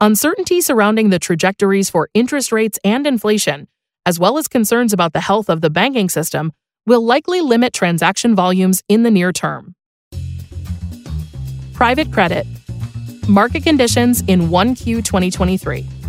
Uncertainty 0.00 0.60
surrounding 0.60 1.10
the 1.10 1.18
trajectories 1.18 1.88
for 1.88 2.08
interest 2.12 2.50
rates 2.50 2.78
and 2.84 3.06
inflation, 3.06 3.68
as 4.04 4.18
well 4.18 4.36
as 4.36 4.48
concerns 4.48 4.92
about 4.92 5.12
the 5.12 5.20
health 5.20 5.48
of 5.48 5.60
the 5.60 5.70
banking 5.70 6.08
system, 6.08 6.52
will 6.86 7.04
likely 7.04 7.40
limit 7.40 7.72
transaction 7.72 8.34
volumes 8.34 8.82
in 8.88 9.04
the 9.04 9.10
near 9.10 9.32
term. 9.32 9.74
Private 11.72 12.12
credit. 12.12 12.46
Market 13.28 13.62
conditions 13.62 14.22
in 14.22 14.48
1Q 14.48 15.04
2023. 15.04 16.01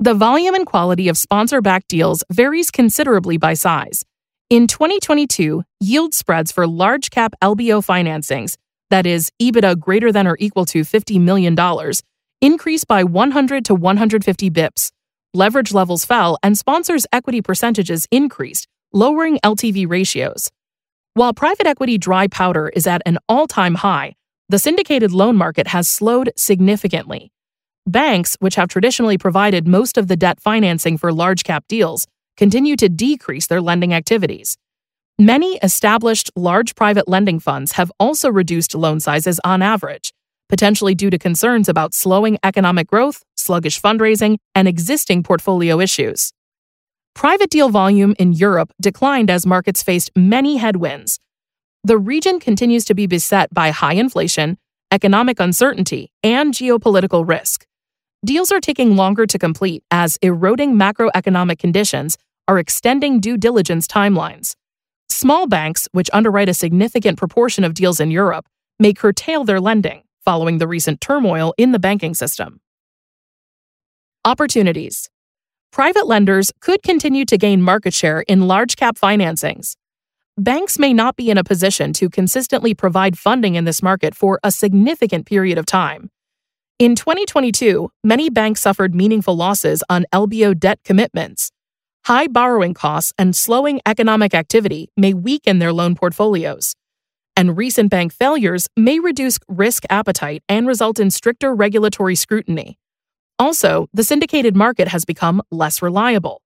The 0.00 0.14
volume 0.14 0.54
and 0.54 0.66
quality 0.66 1.08
of 1.08 1.16
sponsor 1.16 1.60
backed 1.60 1.88
deals 1.88 2.24
varies 2.30 2.70
considerably 2.70 3.36
by 3.36 3.54
size. 3.54 4.04
In 4.50 4.66
2022, 4.66 5.62
yield 5.80 6.14
spreads 6.14 6.50
for 6.50 6.66
large 6.66 7.10
cap 7.10 7.34
LBO 7.40 7.84
financings, 7.84 8.56
that 8.90 9.06
is, 9.06 9.30
EBITDA 9.40 9.78
greater 9.78 10.12
than 10.12 10.26
or 10.26 10.36
equal 10.40 10.64
to 10.66 10.82
$50 10.82 11.20
million, 11.20 11.56
increased 12.40 12.86
by 12.86 13.04
100 13.04 13.64
to 13.66 13.74
150 13.74 14.50
bips. 14.50 14.90
Leverage 15.32 15.72
levels 15.72 16.04
fell 16.04 16.38
and 16.42 16.58
sponsors' 16.58 17.06
equity 17.12 17.40
percentages 17.40 18.06
increased, 18.10 18.68
lowering 18.92 19.38
LTV 19.44 19.88
ratios. 19.88 20.50
While 21.14 21.32
private 21.34 21.66
equity 21.66 21.98
dry 21.98 22.26
powder 22.26 22.68
is 22.68 22.86
at 22.86 23.02
an 23.06 23.18
all 23.28 23.46
time 23.46 23.76
high, 23.76 24.14
the 24.48 24.58
syndicated 24.58 25.12
loan 25.12 25.36
market 25.36 25.68
has 25.68 25.88
slowed 25.88 26.32
significantly. 26.36 27.30
Banks, 27.86 28.36
which 28.40 28.54
have 28.54 28.68
traditionally 28.68 29.18
provided 29.18 29.68
most 29.68 29.98
of 29.98 30.08
the 30.08 30.16
debt 30.16 30.40
financing 30.40 30.96
for 30.96 31.12
large 31.12 31.44
cap 31.44 31.64
deals, 31.68 32.06
continue 32.36 32.76
to 32.76 32.88
decrease 32.88 33.46
their 33.46 33.60
lending 33.60 33.92
activities. 33.92 34.56
Many 35.18 35.58
established 35.62 36.30
large 36.34 36.74
private 36.74 37.06
lending 37.06 37.38
funds 37.38 37.72
have 37.72 37.92
also 38.00 38.30
reduced 38.30 38.74
loan 38.74 39.00
sizes 39.00 39.38
on 39.44 39.60
average, 39.60 40.14
potentially 40.48 40.94
due 40.94 41.10
to 41.10 41.18
concerns 41.18 41.68
about 41.68 41.92
slowing 41.92 42.38
economic 42.42 42.86
growth, 42.86 43.22
sluggish 43.36 43.80
fundraising, 43.80 44.38
and 44.54 44.66
existing 44.66 45.22
portfolio 45.22 45.78
issues. 45.78 46.32
Private 47.14 47.50
deal 47.50 47.68
volume 47.68 48.14
in 48.18 48.32
Europe 48.32 48.72
declined 48.80 49.30
as 49.30 49.44
markets 49.44 49.82
faced 49.82 50.10
many 50.16 50.56
headwinds. 50.56 51.20
The 51.84 51.98
region 51.98 52.40
continues 52.40 52.86
to 52.86 52.94
be 52.94 53.06
beset 53.06 53.52
by 53.52 53.70
high 53.70 53.92
inflation, 53.92 54.56
economic 54.90 55.38
uncertainty, 55.38 56.10
and 56.22 56.54
geopolitical 56.54 57.28
risk. 57.28 57.66
Deals 58.24 58.50
are 58.50 58.60
taking 58.60 58.96
longer 58.96 59.26
to 59.26 59.38
complete 59.38 59.84
as 59.90 60.18
eroding 60.22 60.74
macroeconomic 60.74 61.58
conditions 61.58 62.16
are 62.48 62.58
extending 62.58 63.20
due 63.20 63.36
diligence 63.36 63.86
timelines. 63.86 64.54
Small 65.10 65.46
banks, 65.46 65.88
which 65.92 66.08
underwrite 66.12 66.48
a 66.48 66.54
significant 66.54 67.18
proportion 67.18 67.64
of 67.64 67.74
deals 67.74 68.00
in 68.00 68.10
Europe, 68.10 68.46
may 68.78 68.92
curtail 68.92 69.44
their 69.44 69.60
lending 69.60 70.02
following 70.24 70.58
the 70.58 70.66
recent 70.66 71.00
turmoil 71.00 71.52
in 71.58 71.72
the 71.72 71.78
banking 71.78 72.14
system. 72.14 72.60
Opportunities 74.24 75.10
Private 75.70 76.06
lenders 76.06 76.50
could 76.60 76.82
continue 76.82 77.24
to 77.26 77.36
gain 77.36 77.60
market 77.60 77.92
share 77.92 78.20
in 78.20 78.46
large 78.46 78.76
cap 78.76 78.96
financings. 78.96 79.74
Banks 80.38 80.78
may 80.78 80.92
not 80.92 81.16
be 81.16 81.30
in 81.30 81.36
a 81.36 81.44
position 81.44 81.92
to 81.92 82.08
consistently 82.08 82.74
provide 82.74 83.18
funding 83.18 83.54
in 83.54 83.64
this 83.64 83.82
market 83.82 84.14
for 84.14 84.40
a 84.42 84.50
significant 84.50 85.26
period 85.26 85.58
of 85.58 85.66
time. 85.66 86.10
In 86.80 86.96
2022, 86.96 87.88
many 88.02 88.30
banks 88.30 88.60
suffered 88.60 88.96
meaningful 88.96 89.36
losses 89.36 89.84
on 89.88 90.06
LBO 90.12 90.58
debt 90.58 90.80
commitments. 90.84 91.52
High 92.06 92.26
borrowing 92.26 92.74
costs 92.74 93.12
and 93.16 93.36
slowing 93.36 93.80
economic 93.86 94.34
activity 94.34 94.88
may 94.96 95.14
weaken 95.14 95.60
their 95.60 95.72
loan 95.72 95.94
portfolios. 95.94 96.74
And 97.36 97.56
recent 97.56 97.90
bank 97.90 98.12
failures 98.12 98.66
may 98.76 98.98
reduce 98.98 99.38
risk 99.48 99.84
appetite 99.88 100.42
and 100.48 100.66
result 100.66 100.98
in 100.98 101.12
stricter 101.12 101.54
regulatory 101.54 102.16
scrutiny. 102.16 102.76
Also, 103.38 103.86
the 103.94 104.02
syndicated 104.02 104.56
market 104.56 104.88
has 104.88 105.04
become 105.04 105.42
less 105.52 105.80
reliable. 105.80 106.42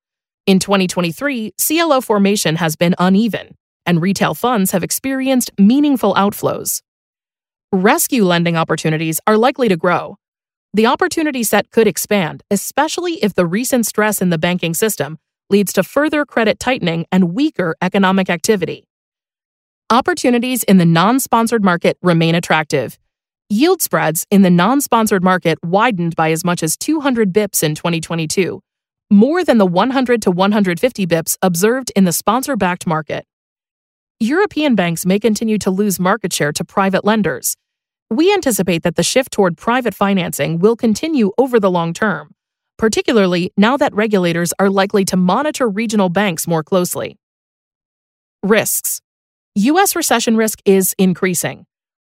In 0.46 0.58
2023, 0.58 1.54
CLO 1.56 2.02
formation 2.02 2.56
has 2.56 2.76
been 2.76 2.94
uneven, 2.98 3.56
and 3.86 4.02
retail 4.02 4.34
funds 4.34 4.72
have 4.72 4.84
experienced 4.84 5.50
meaningful 5.58 6.14
outflows. 6.16 6.82
Rescue 7.72 8.24
lending 8.24 8.56
opportunities 8.56 9.20
are 9.26 9.36
likely 9.36 9.68
to 9.68 9.76
grow. 9.76 10.16
The 10.72 10.86
opportunity 10.86 11.42
set 11.42 11.70
could 11.70 11.86
expand, 11.86 12.42
especially 12.50 13.22
if 13.22 13.34
the 13.34 13.44
recent 13.44 13.84
stress 13.84 14.22
in 14.22 14.30
the 14.30 14.38
banking 14.38 14.72
system 14.72 15.18
leads 15.50 15.74
to 15.74 15.82
further 15.82 16.24
credit 16.24 16.58
tightening 16.58 17.04
and 17.12 17.34
weaker 17.34 17.76
economic 17.82 18.30
activity. 18.30 18.88
Opportunities 19.90 20.62
in 20.62 20.78
the 20.78 20.86
non 20.86 21.20
sponsored 21.20 21.62
market 21.62 21.98
remain 22.00 22.34
attractive. 22.34 22.98
Yield 23.50 23.82
spreads 23.82 24.26
in 24.30 24.40
the 24.40 24.50
non 24.50 24.80
sponsored 24.80 25.22
market 25.22 25.58
widened 25.62 26.16
by 26.16 26.30
as 26.30 26.46
much 26.46 26.62
as 26.62 26.74
200 26.74 27.34
bips 27.34 27.62
in 27.62 27.74
2022, 27.74 28.62
more 29.10 29.44
than 29.44 29.58
the 29.58 29.66
100 29.66 30.22
to 30.22 30.30
150 30.30 31.06
bips 31.06 31.36
observed 31.42 31.92
in 31.94 32.04
the 32.04 32.12
sponsor 32.12 32.56
backed 32.56 32.86
market. 32.86 33.26
European 34.20 34.74
banks 34.74 35.06
may 35.06 35.20
continue 35.20 35.58
to 35.58 35.70
lose 35.70 36.00
market 36.00 36.32
share 36.32 36.50
to 36.50 36.64
private 36.64 37.04
lenders. 37.04 37.56
We 38.10 38.34
anticipate 38.34 38.82
that 38.82 38.96
the 38.96 39.04
shift 39.04 39.30
toward 39.30 39.56
private 39.56 39.94
financing 39.94 40.58
will 40.58 40.74
continue 40.74 41.30
over 41.38 41.60
the 41.60 41.70
long 41.70 41.92
term, 41.92 42.34
particularly 42.78 43.52
now 43.56 43.76
that 43.76 43.94
regulators 43.94 44.52
are 44.58 44.70
likely 44.70 45.04
to 45.04 45.16
monitor 45.16 45.68
regional 45.68 46.08
banks 46.08 46.48
more 46.48 46.64
closely. 46.64 47.16
Risks 48.42 49.00
U.S. 49.54 49.94
recession 49.94 50.36
risk 50.36 50.58
is 50.64 50.96
increasing. 50.98 51.64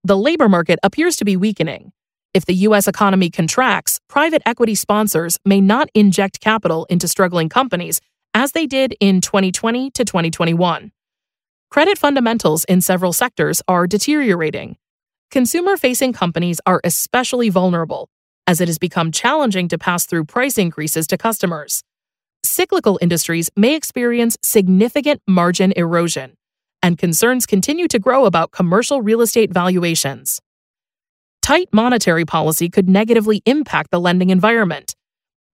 The 0.05 0.17
labor 0.17 0.49
market 0.49 0.79
appears 0.85 1.17
to 1.17 1.25
be 1.25 1.37
weakening. 1.37 1.91
If 2.35 2.45
the 2.45 2.55
U.S. 2.55 2.87
economy 2.87 3.31
contracts, 3.31 3.99
private 4.09 4.43
equity 4.47 4.77
sponsors 4.77 5.41
may 5.45 5.61
not 5.61 5.89
inject 5.93 6.39
capital 6.39 6.85
into 6.85 7.09
struggling 7.09 7.49
companies 7.49 8.01
as 8.33 8.53
they 8.53 8.67
did 8.67 8.95
in 9.01 9.21
2020 9.21 9.91
to 9.91 10.05
2021. 10.05 10.93
Credit 11.77 11.99
fundamentals 11.99 12.65
in 12.65 12.81
several 12.81 13.13
sectors 13.13 13.61
are 13.69 13.87
deteriorating. 13.87 14.79
Consumer 15.31 15.77
facing 15.77 16.15
companies 16.15 16.59
are 16.65 16.81
especially 16.85 17.51
vulnerable, 17.51 18.09
as 18.47 18.63
it 18.63 18.69
has 18.69 18.79
become 18.79 19.13
challenging 19.13 19.69
to 19.69 19.77
pass 19.77 20.07
through 20.07 20.25
price 20.25 20.57
increases 20.57 21.07
to 21.07 21.19
customers. 21.19 21.83
Cyclical 22.43 22.99
industries 23.03 23.51
may 23.57 23.75
experience 23.75 24.39
significant 24.43 25.21
margin 25.29 25.75
erosion, 25.77 26.33
and 26.83 26.97
concerns 26.97 27.45
continue 27.45 27.89
to 27.89 27.99
grow 27.99 28.25
about 28.25 28.53
commercial 28.53 29.03
real 29.03 29.21
estate 29.21 29.53
valuations. 29.53 30.41
Tight 31.43 31.69
monetary 31.75 32.25
policy 32.25 32.71
could 32.71 32.89
negatively 32.89 33.43
impact 33.45 33.91
the 33.91 34.01
lending 34.01 34.31
environment. 34.31 34.95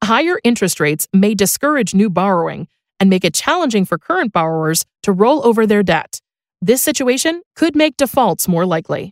Higher 0.05 0.39
interest 0.45 0.79
rates 0.79 1.09
may 1.13 1.35
discourage 1.35 1.97
new 1.97 2.09
borrowing 2.09 2.69
and 3.03 3.11
make 3.11 3.25
it 3.25 3.35
challenging 3.35 3.85
for 3.85 3.99
current 3.99 4.33
borrowers 4.33 4.87
to 5.03 5.11
roll 5.11 5.45
over 5.45 5.67
their 5.67 5.83
debt. 5.83 6.21
This 6.61 6.81
situation 6.81 7.43
could 7.57 7.75
make 7.75 7.97
defaults 7.97 8.47
more 8.47 8.65
likely. 8.65 9.11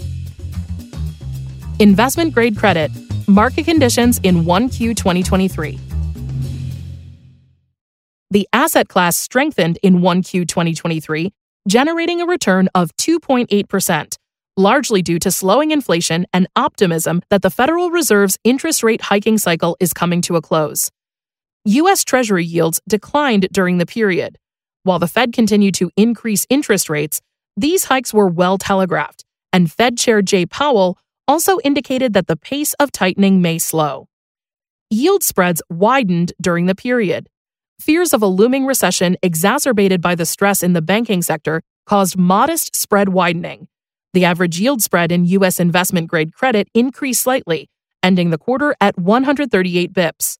Investment 1.81 2.33
grade 2.33 2.57
credit, 2.57 2.93
market 3.27 3.65
conditions 3.65 4.21
in 4.23 4.45
1Q 4.45 4.97
2023. 4.97 5.81
The 8.31 8.49
asset 8.53 8.87
class 8.87 9.17
strengthened 9.17 9.81
in 9.83 10.03
1Q 10.03 10.47
2023, 10.47 11.33
generating 11.67 12.21
a 12.21 12.27
return 12.27 12.69
of 12.77 12.97
2.8%, 12.97 14.17
largely 14.57 15.03
due 15.03 15.19
to 15.19 15.33
slowing 15.33 15.73
inflation 15.73 16.27
and 16.33 16.47
optimism 16.55 17.23
that 17.29 17.43
the 17.43 17.51
Federal 17.51 17.91
Reserve's 17.91 18.39
interest 18.45 18.85
rate 18.85 19.01
hiking 19.01 19.37
cycle 19.37 19.77
is 19.81 19.93
coming 19.93 20.23
to 20.23 20.37
a 20.37 20.41
close. 20.41 20.93
U.S. 21.67 22.05
Treasury 22.05 22.45
yields 22.47 22.81
declined 22.89 23.47
during 23.53 23.77
the 23.77 23.85
period. 23.85 24.39
While 24.85 24.99
the 24.99 25.07
Fed 25.07 25.35
continued 25.35 25.75
to 25.75 25.91
increase 25.95 26.47
interest 26.49 26.89
rates, 26.89 27.21
these 27.55 27.85
hikes 27.85 28.15
were 28.15 28.29
well 28.29 28.57
telegraphed, 28.57 29.27
and 29.53 29.71
Fed 29.71 29.99
Chair 29.99 30.23
Jay 30.23 30.47
Powell 30.47 30.97
also 31.29 31.59
indicated 31.63 32.15
that 32.15 32.29
the 32.29 32.37
pace 32.37 32.73
of 32.81 32.91
tightening 32.91 33.43
may 33.43 33.59
slow. 33.59 34.09
Yield 34.89 35.23
spreads 35.23 35.61
widened 35.69 36.33
during 36.41 36.65
the 36.65 36.75
period. 36.75 37.29
Fears 37.79 38.15
of 38.15 38.23
a 38.23 38.27
looming 38.27 38.65
recession, 38.65 39.19
exacerbated 39.23 40.01
by 40.01 40.15
the 40.15 40.25
stress 40.25 40.63
in 40.63 40.73
the 40.73 40.81
banking 40.81 41.21
sector, 41.21 41.61
caused 41.85 42.17
modest 42.17 42.75
spread 42.75 43.11
widening. 43.11 43.69
The 44.15 44.25
average 44.25 44.59
yield 44.59 44.81
spread 44.81 45.13
in 45.13 45.27
U.S. 45.27 45.61
investment 45.61 46.09
grade 46.09 46.33
credit 46.33 46.69
increased 46.73 47.21
slightly, 47.21 47.69
ending 48.03 48.31
the 48.31 48.39
quarter 48.39 48.75
at 48.81 48.99
138 48.99 49.93
bips 49.93 50.39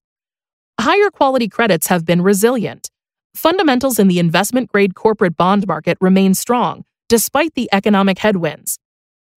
higher 0.81 1.11
quality 1.11 1.49
credits 1.49 1.89
have 1.89 2.05
been 2.05 2.23
resilient. 2.23 2.91
Fundamentals 3.35 3.99
in 3.99 4.09
the 4.09 4.19
investment 4.19 4.71
grade 4.71 4.95
corporate 4.95 5.37
bond 5.37 5.67
market 5.67 5.97
remain 6.01 6.35
strong, 6.35 6.85
despite 7.09 7.55
the 7.55 7.69
economic 7.73 8.19
headwinds. 8.19 8.79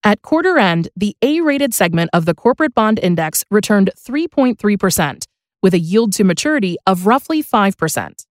At 0.04 0.22
quarter 0.22 0.58
end, 0.58 0.90
the 0.96 1.16
A 1.22 1.42
rated 1.42 1.74
segment 1.74 2.10
of 2.14 2.26
the 2.26 2.34
corporate 2.34 2.74
bond 2.74 3.00
index 3.00 3.46
returned 3.50 3.92
3.3%, 3.98 5.26
with 5.62 5.74
a 5.74 5.80
yield 5.80 6.12
to 6.14 6.24
maturity 6.24 6.78
of 6.86 7.08
roughly 7.08 7.42
5%. 7.42 8.26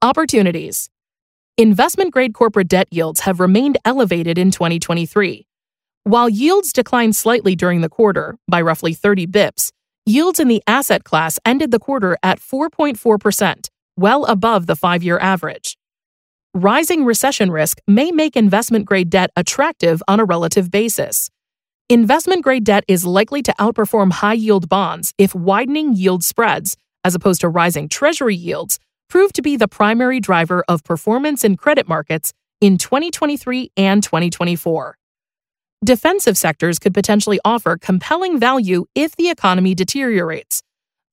Opportunities 0.00 0.90
Investment 1.56 2.12
grade 2.12 2.34
corporate 2.34 2.68
debt 2.68 2.86
yields 2.92 3.20
have 3.20 3.40
remained 3.40 3.78
elevated 3.84 4.38
in 4.38 4.52
2023. 4.52 5.44
While 6.04 6.28
yields 6.28 6.72
declined 6.72 7.16
slightly 7.16 7.56
during 7.56 7.80
the 7.80 7.88
quarter 7.88 8.38
by 8.46 8.62
roughly 8.62 8.94
30 8.94 9.26
bips, 9.26 9.72
Yields 10.08 10.40
in 10.40 10.48
the 10.48 10.62
asset 10.66 11.04
class 11.04 11.38
ended 11.44 11.70
the 11.70 11.78
quarter 11.78 12.16
at 12.22 12.40
4.4%, 12.40 13.68
well 13.98 14.24
above 14.24 14.66
the 14.66 14.74
five 14.74 15.02
year 15.02 15.18
average. 15.18 15.76
Rising 16.54 17.04
recession 17.04 17.50
risk 17.50 17.80
may 17.86 18.10
make 18.10 18.34
investment 18.34 18.86
grade 18.86 19.10
debt 19.10 19.30
attractive 19.36 20.02
on 20.08 20.18
a 20.18 20.24
relative 20.24 20.70
basis. 20.70 21.28
Investment 21.90 22.42
grade 22.42 22.64
debt 22.64 22.84
is 22.88 23.04
likely 23.04 23.42
to 23.42 23.54
outperform 23.60 24.10
high 24.10 24.32
yield 24.32 24.66
bonds 24.66 25.12
if 25.18 25.34
widening 25.34 25.92
yield 25.92 26.24
spreads, 26.24 26.78
as 27.04 27.14
opposed 27.14 27.42
to 27.42 27.48
rising 27.50 27.86
treasury 27.86 28.34
yields, 28.34 28.78
prove 29.10 29.34
to 29.34 29.42
be 29.42 29.56
the 29.56 29.68
primary 29.68 30.20
driver 30.20 30.64
of 30.68 30.82
performance 30.84 31.44
in 31.44 31.58
credit 31.58 31.86
markets 31.86 32.32
in 32.62 32.78
2023 32.78 33.72
and 33.76 34.02
2024. 34.02 34.96
Defensive 35.84 36.36
sectors 36.36 36.80
could 36.80 36.92
potentially 36.92 37.38
offer 37.44 37.76
compelling 37.76 38.38
value 38.40 38.86
if 38.96 39.14
the 39.14 39.30
economy 39.30 39.76
deteriorates. 39.76 40.60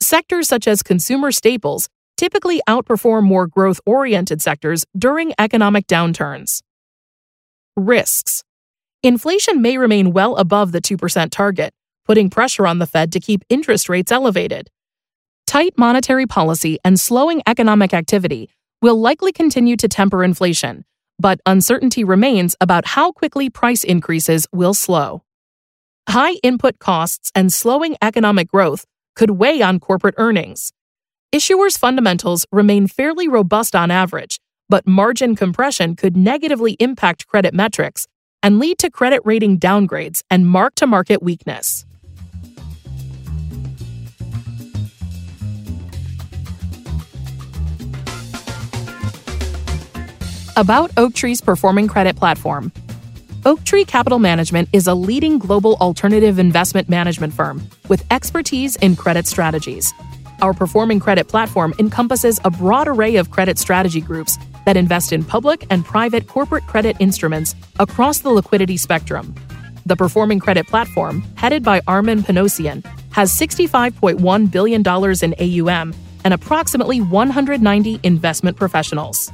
Sectors 0.01 0.47
such 0.47 0.67
as 0.67 0.81
consumer 0.81 1.31
staples 1.31 1.87
typically 2.17 2.61
outperform 2.67 3.25
more 3.25 3.45
growth 3.45 3.79
oriented 3.85 4.41
sectors 4.41 4.83
during 4.97 5.33
economic 5.37 5.85
downturns. 5.85 6.61
Risks 7.75 8.43
Inflation 9.03 9.61
may 9.61 9.77
remain 9.77 10.13
well 10.13 10.35
above 10.37 10.71
the 10.71 10.81
2% 10.81 11.29
target, 11.29 11.71
putting 12.03 12.31
pressure 12.31 12.65
on 12.65 12.79
the 12.79 12.87
Fed 12.87 13.11
to 13.11 13.19
keep 13.19 13.43
interest 13.49 13.87
rates 13.87 14.11
elevated. 14.11 14.71
Tight 15.45 15.77
monetary 15.77 16.25
policy 16.25 16.79
and 16.83 16.99
slowing 16.99 17.43
economic 17.45 17.93
activity 17.93 18.49
will 18.81 18.99
likely 18.99 19.31
continue 19.31 19.77
to 19.77 19.87
temper 19.87 20.23
inflation, 20.23 20.85
but 21.19 21.39
uncertainty 21.45 22.03
remains 22.03 22.55
about 22.59 22.87
how 22.87 23.11
quickly 23.11 23.49
price 23.49 23.83
increases 23.83 24.47
will 24.51 24.73
slow. 24.73 25.23
High 26.09 26.33
input 26.43 26.79
costs 26.79 27.31
and 27.33 27.51
slowing 27.51 27.95
economic 28.01 28.49
growth 28.49 28.85
could 29.15 29.31
weigh 29.31 29.61
on 29.61 29.79
corporate 29.79 30.15
earnings. 30.17 30.71
Issuers' 31.33 31.77
fundamentals 31.77 32.45
remain 32.51 32.87
fairly 32.87 33.27
robust 33.27 33.75
on 33.75 33.91
average, 33.91 34.39
but 34.69 34.87
margin 34.87 35.35
compression 35.35 35.95
could 35.95 36.15
negatively 36.15 36.73
impact 36.73 37.27
credit 37.27 37.53
metrics 37.53 38.07
and 38.43 38.59
lead 38.59 38.77
to 38.79 38.91
credit 38.91 39.21
rating 39.25 39.59
downgrades 39.59 40.21
and 40.29 40.47
mark 40.47 40.75
to 40.75 40.87
market 40.87 41.23
weakness. 41.23 41.84
About 50.57 50.89
Oaktree's 50.95 51.41
performing 51.41 51.89
credit 51.89 52.15
platform. 52.15 52.71
Oaktree 53.45 53.83
Capital 53.83 54.19
Management 54.19 54.69
is 54.71 54.87
a 54.87 54.93
leading 54.93 55.37
global 55.37 55.75
alternative 55.81 56.39
investment 56.39 56.87
management 56.87 57.33
firm 57.33 57.61
with 57.89 58.05
expertise 58.09 58.77
in 58.77 58.95
credit 58.95 59.27
strategies. 59.27 59.93
Our 60.41 60.53
performing 60.53 61.01
credit 61.01 61.27
platform 61.27 61.73
encompasses 61.77 62.39
a 62.45 62.51
broad 62.51 62.87
array 62.87 63.17
of 63.17 63.31
credit 63.31 63.59
strategy 63.59 63.99
groups 63.99 64.37
that 64.65 64.77
invest 64.77 65.11
in 65.11 65.25
public 65.25 65.67
and 65.69 65.83
private 65.83 66.29
corporate 66.29 66.65
credit 66.67 66.95
instruments 67.01 67.53
across 67.81 68.19
the 68.19 68.29
liquidity 68.29 68.77
spectrum. 68.77 69.35
The 69.85 69.97
performing 69.97 70.39
credit 70.39 70.67
platform, 70.67 71.21
headed 71.35 71.63
by 71.63 71.81
Armen 71.85 72.23
Panossian, 72.23 72.81
has 73.11 73.29
$65.1 73.37 74.51
billion 74.51 74.81
in 75.21 75.69
AUM 75.69 75.93
and 76.23 76.33
approximately 76.33 77.01
190 77.01 77.99
investment 78.03 78.55
professionals. 78.55 79.29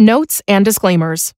Notes 0.00 0.42
and 0.48 0.64
disclaimers. 0.64 1.32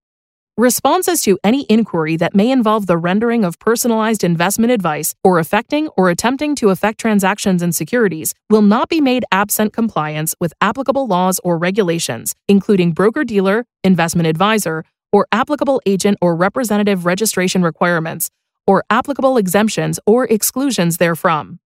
Responses 0.58 1.20
to 1.20 1.38
any 1.44 1.66
inquiry 1.68 2.16
that 2.16 2.34
may 2.34 2.50
involve 2.50 2.86
the 2.86 2.96
rendering 2.96 3.44
of 3.44 3.58
personalized 3.58 4.24
investment 4.24 4.72
advice 4.72 5.14
or 5.22 5.38
affecting 5.38 5.88
or 5.98 6.08
attempting 6.08 6.54
to 6.54 6.70
affect 6.70 6.98
transactions 6.98 7.62
in 7.62 7.72
securities 7.72 8.32
will 8.48 8.62
not 8.62 8.88
be 8.88 8.98
made 8.98 9.26
absent 9.30 9.74
compliance 9.74 10.34
with 10.40 10.54
applicable 10.62 11.06
laws 11.06 11.38
or 11.44 11.58
regulations, 11.58 12.34
including 12.48 12.92
broker 12.92 13.22
dealer, 13.22 13.66
investment 13.84 14.26
advisor, 14.26 14.82
or 15.12 15.26
applicable 15.30 15.82
agent 15.84 16.16
or 16.22 16.34
representative 16.34 17.04
registration 17.04 17.62
requirements, 17.62 18.30
or 18.66 18.82
applicable 18.88 19.36
exemptions 19.36 20.00
or 20.06 20.24
exclusions 20.24 20.96
therefrom. 20.96 21.60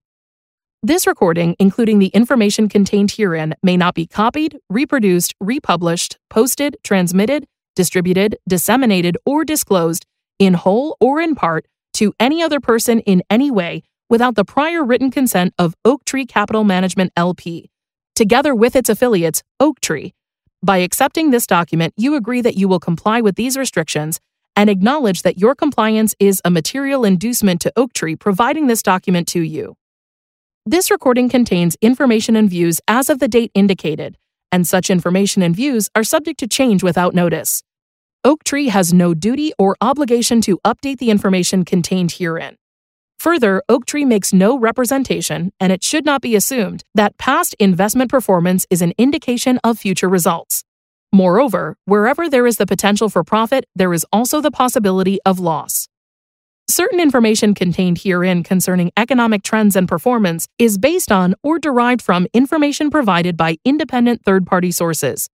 This 0.83 1.07
recording, 1.07 1.55
including 1.59 1.99
the 1.99 2.07
information 2.07 2.67
contained 2.67 3.11
herein, 3.11 3.55
may 3.63 3.77
not 3.77 3.95
be 3.95 4.05
copied, 4.05 4.57
reproduced, 4.69 5.33
republished, 5.39 6.17
posted, 6.29 6.75
transmitted, 6.83 7.47
distributed, 7.75 8.37
disseminated, 8.47 9.17
or 9.25 9.43
disclosed, 9.45 10.05
in 10.39 10.53
whole 10.53 10.97
or 10.99 11.19
in 11.19 11.35
part, 11.35 11.65
to 11.93 12.13
any 12.19 12.41
other 12.41 12.59
person 12.59 12.99
in 13.01 13.21
any 13.29 13.51
way 13.51 13.83
without 14.09 14.35
the 14.35 14.45
prior 14.45 14.83
written 14.83 15.11
consent 15.11 15.53
of 15.57 15.75
Oaktree 15.85 16.25
Capital 16.25 16.63
Management 16.63 17.13
LP, 17.15 17.69
together 18.15 18.53
with 18.53 18.75
its 18.75 18.89
affiliates, 18.89 19.43
Oaktree. 19.59 20.11
By 20.63 20.77
accepting 20.77 21.31
this 21.31 21.47
document, 21.47 21.93
you 21.97 22.15
agree 22.15 22.41
that 22.41 22.57
you 22.57 22.67
will 22.67 22.79
comply 22.79 23.21
with 23.21 23.35
these 23.35 23.57
restrictions 23.57 24.19
and 24.55 24.69
acknowledge 24.69 25.21
that 25.21 25.39
your 25.39 25.55
compliance 25.55 26.13
is 26.19 26.41
a 26.43 26.51
material 26.51 27.05
inducement 27.05 27.61
to 27.61 27.73
Oaktree 27.75 28.15
providing 28.15 28.67
this 28.67 28.83
document 28.83 29.27
to 29.29 29.41
you. 29.41 29.75
This 30.65 30.91
recording 30.91 31.29
contains 31.29 31.77
information 31.81 32.35
and 32.35 32.49
views 32.49 32.79
as 32.87 33.09
of 33.09 33.19
the 33.19 33.27
date 33.27 33.51
indicated 33.55 34.17
and 34.51 34.67
such 34.67 34.89
information 34.89 35.41
and 35.41 35.55
views 35.55 35.89
are 35.95 36.03
subject 36.03 36.39
to 36.39 36.47
change 36.47 36.83
without 36.83 37.13
notice. 37.13 37.63
Oaktree 38.23 38.67
has 38.67 38.93
no 38.93 39.13
duty 39.13 39.51
or 39.57 39.75
obligation 39.81 40.41
to 40.41 40.59
update 40.65 40.99
the 40.99 41.09
information 41.09 41.65
contained 41.65 42.13
herein. 42.13 42.55
Further, 43.19 43.61
Oaktree 43.69 44.05
makes 44.05 44.33
no 44.33 44.57
representation, 44.57 45.51
and 45.59 45.71
it 45.71 45.83
should 45.83 46.05
not 46.05 46.21
be 46.21 46.35
assumed, 46.35 46.83
that 46.95 47.17
past 47.17 47.55
investment 47.59 48.09
performance 48.09 48.65
is 48.69 48.81
an 48.81 48.93
indication 48.97 49.59
of 49.63 49.77
future 49.77 50.09
results. 50.09 50.63
Moreover, 51.11 51.77
wherever 51.85 52.29
there 52.29 52.47
is 52.47 52.57
the 52.57 52.65
potential 52.65 53.09
for 53.09 53.23
profit, 53.23 53.65
there 53.75 53.93
is 53.93 54.05
also 54.11 54.41
the 54.41 54.49
possibility 54.49 55.19
of 55.25 55.39
loss. 55.39 55.87
Certain 56.71 57.01
information 57.01 57.53
contained 57.53 57.97
herein 57.97 58.43
concerning 58.43 58.93
economic 58.95 59.43
trends 59.43 59.75
and 59.75 59.89
performance 59.89 60.47
is 60.57 60.77
based 60.77 61.11
on 61.11 61.35
or 61.43 61.59
derived 61.59 62.01
from 62.01 62.27
information 62.33 62.89
provided 62.89 63.35
by 63.35 63.57
independent 63.65 64.23
third 64.23 64.47
party 64.47 64.71
sources. 64.71 65.27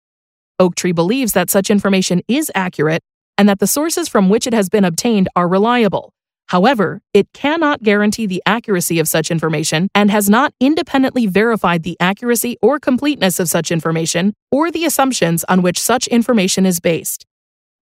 Oaktree 0.59 0.93
believes 0.93 1.33
that 1.33 1.51
such 1.51 1.69
information 1.69 2.23
is 2.27 2.51
accurate 2.55 3.03
and 3.37 3.51
that 3.51 3.59
the 3.59 3.67
sources 3.67 4.09
from 4.09 4.31
which 4.31 4.47
it 4.47 4.55
has 4.55 4.71
been 4.71 4.83
obtained 4.83 5.29
are 5.37 5.47
reliable. 5.47 6.15
However, 6.47 7.03
it 7.13 7.31
cannot 7.35 7.83
guarantee 7.83 8.25
the 8.25 8.43
accuracy 8.47 8.99
of 8.99 9.07
such 9.07 9.31
information 9.31 9.91
and 9.95 10.11
has 10.11 10.31
not 10.31 10.55
independently 10.59 11.27
verified 11.27 11.83
the 11.83 11.99
accuracy 12.01 12.57
or 12.63 12.81
completeness 12.81 13.39
of 13.39 13.51
such 13.51 13.71
information 13.71 14.33
or 14.51 14.71
the 14.71 14.87
assumptions 14.87 15.45
on 15.51 15.61
which 15.61 15.79
such 15.79 16.07
information 16.07 16.65
is 16.65 16.81
based. 16.81 17.27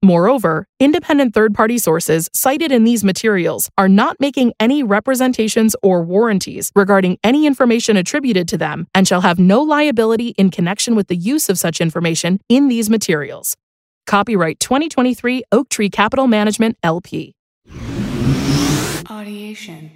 Moreover, 0.02 0.66
independent 0.78 1.32
third 1.32 1.54
party 1.54 1.78
sources 1.78 2.28
cited 2.34 2.70
in 2.70 2.84
these 2.84 3.02
materials 3.02 3.70
are 3.78 3.88
not 3.88 4.20
making 4.20 4.52
any 4.60 4.82
representations 4.82 5.74
or 5.82 6.02
warranties 6.02 6.70
regarding 6.76 7.18
any 7.24 7.46
information 7.46 7.96
attributed 7.96 8.46
to 8.48 8.58
them 8.58 8.86
and 8.94 9.08
shall 9.08 9.22
have 9.22 9.38
no 9.38 9.62
liability 9.62 10.28
in 10.36 10.50
connection 10.50 10.94
with 10.94 11.08
the 11.08 11.16
use 11.16 11.48
of 11.48 11.58
such 11.58 11.80
information 11.80 12.38
in 12.48 12.68
these 12.68 12.90
materials. 12.90 13.56
Copyright 14.06 14.60
2023 14.60 15.42
Oaktree 15.50 15.88
Capital 15.88 16.26
Management 16.26 16.76
LP. 16.82 17.34
Audiation. 19.06 19.90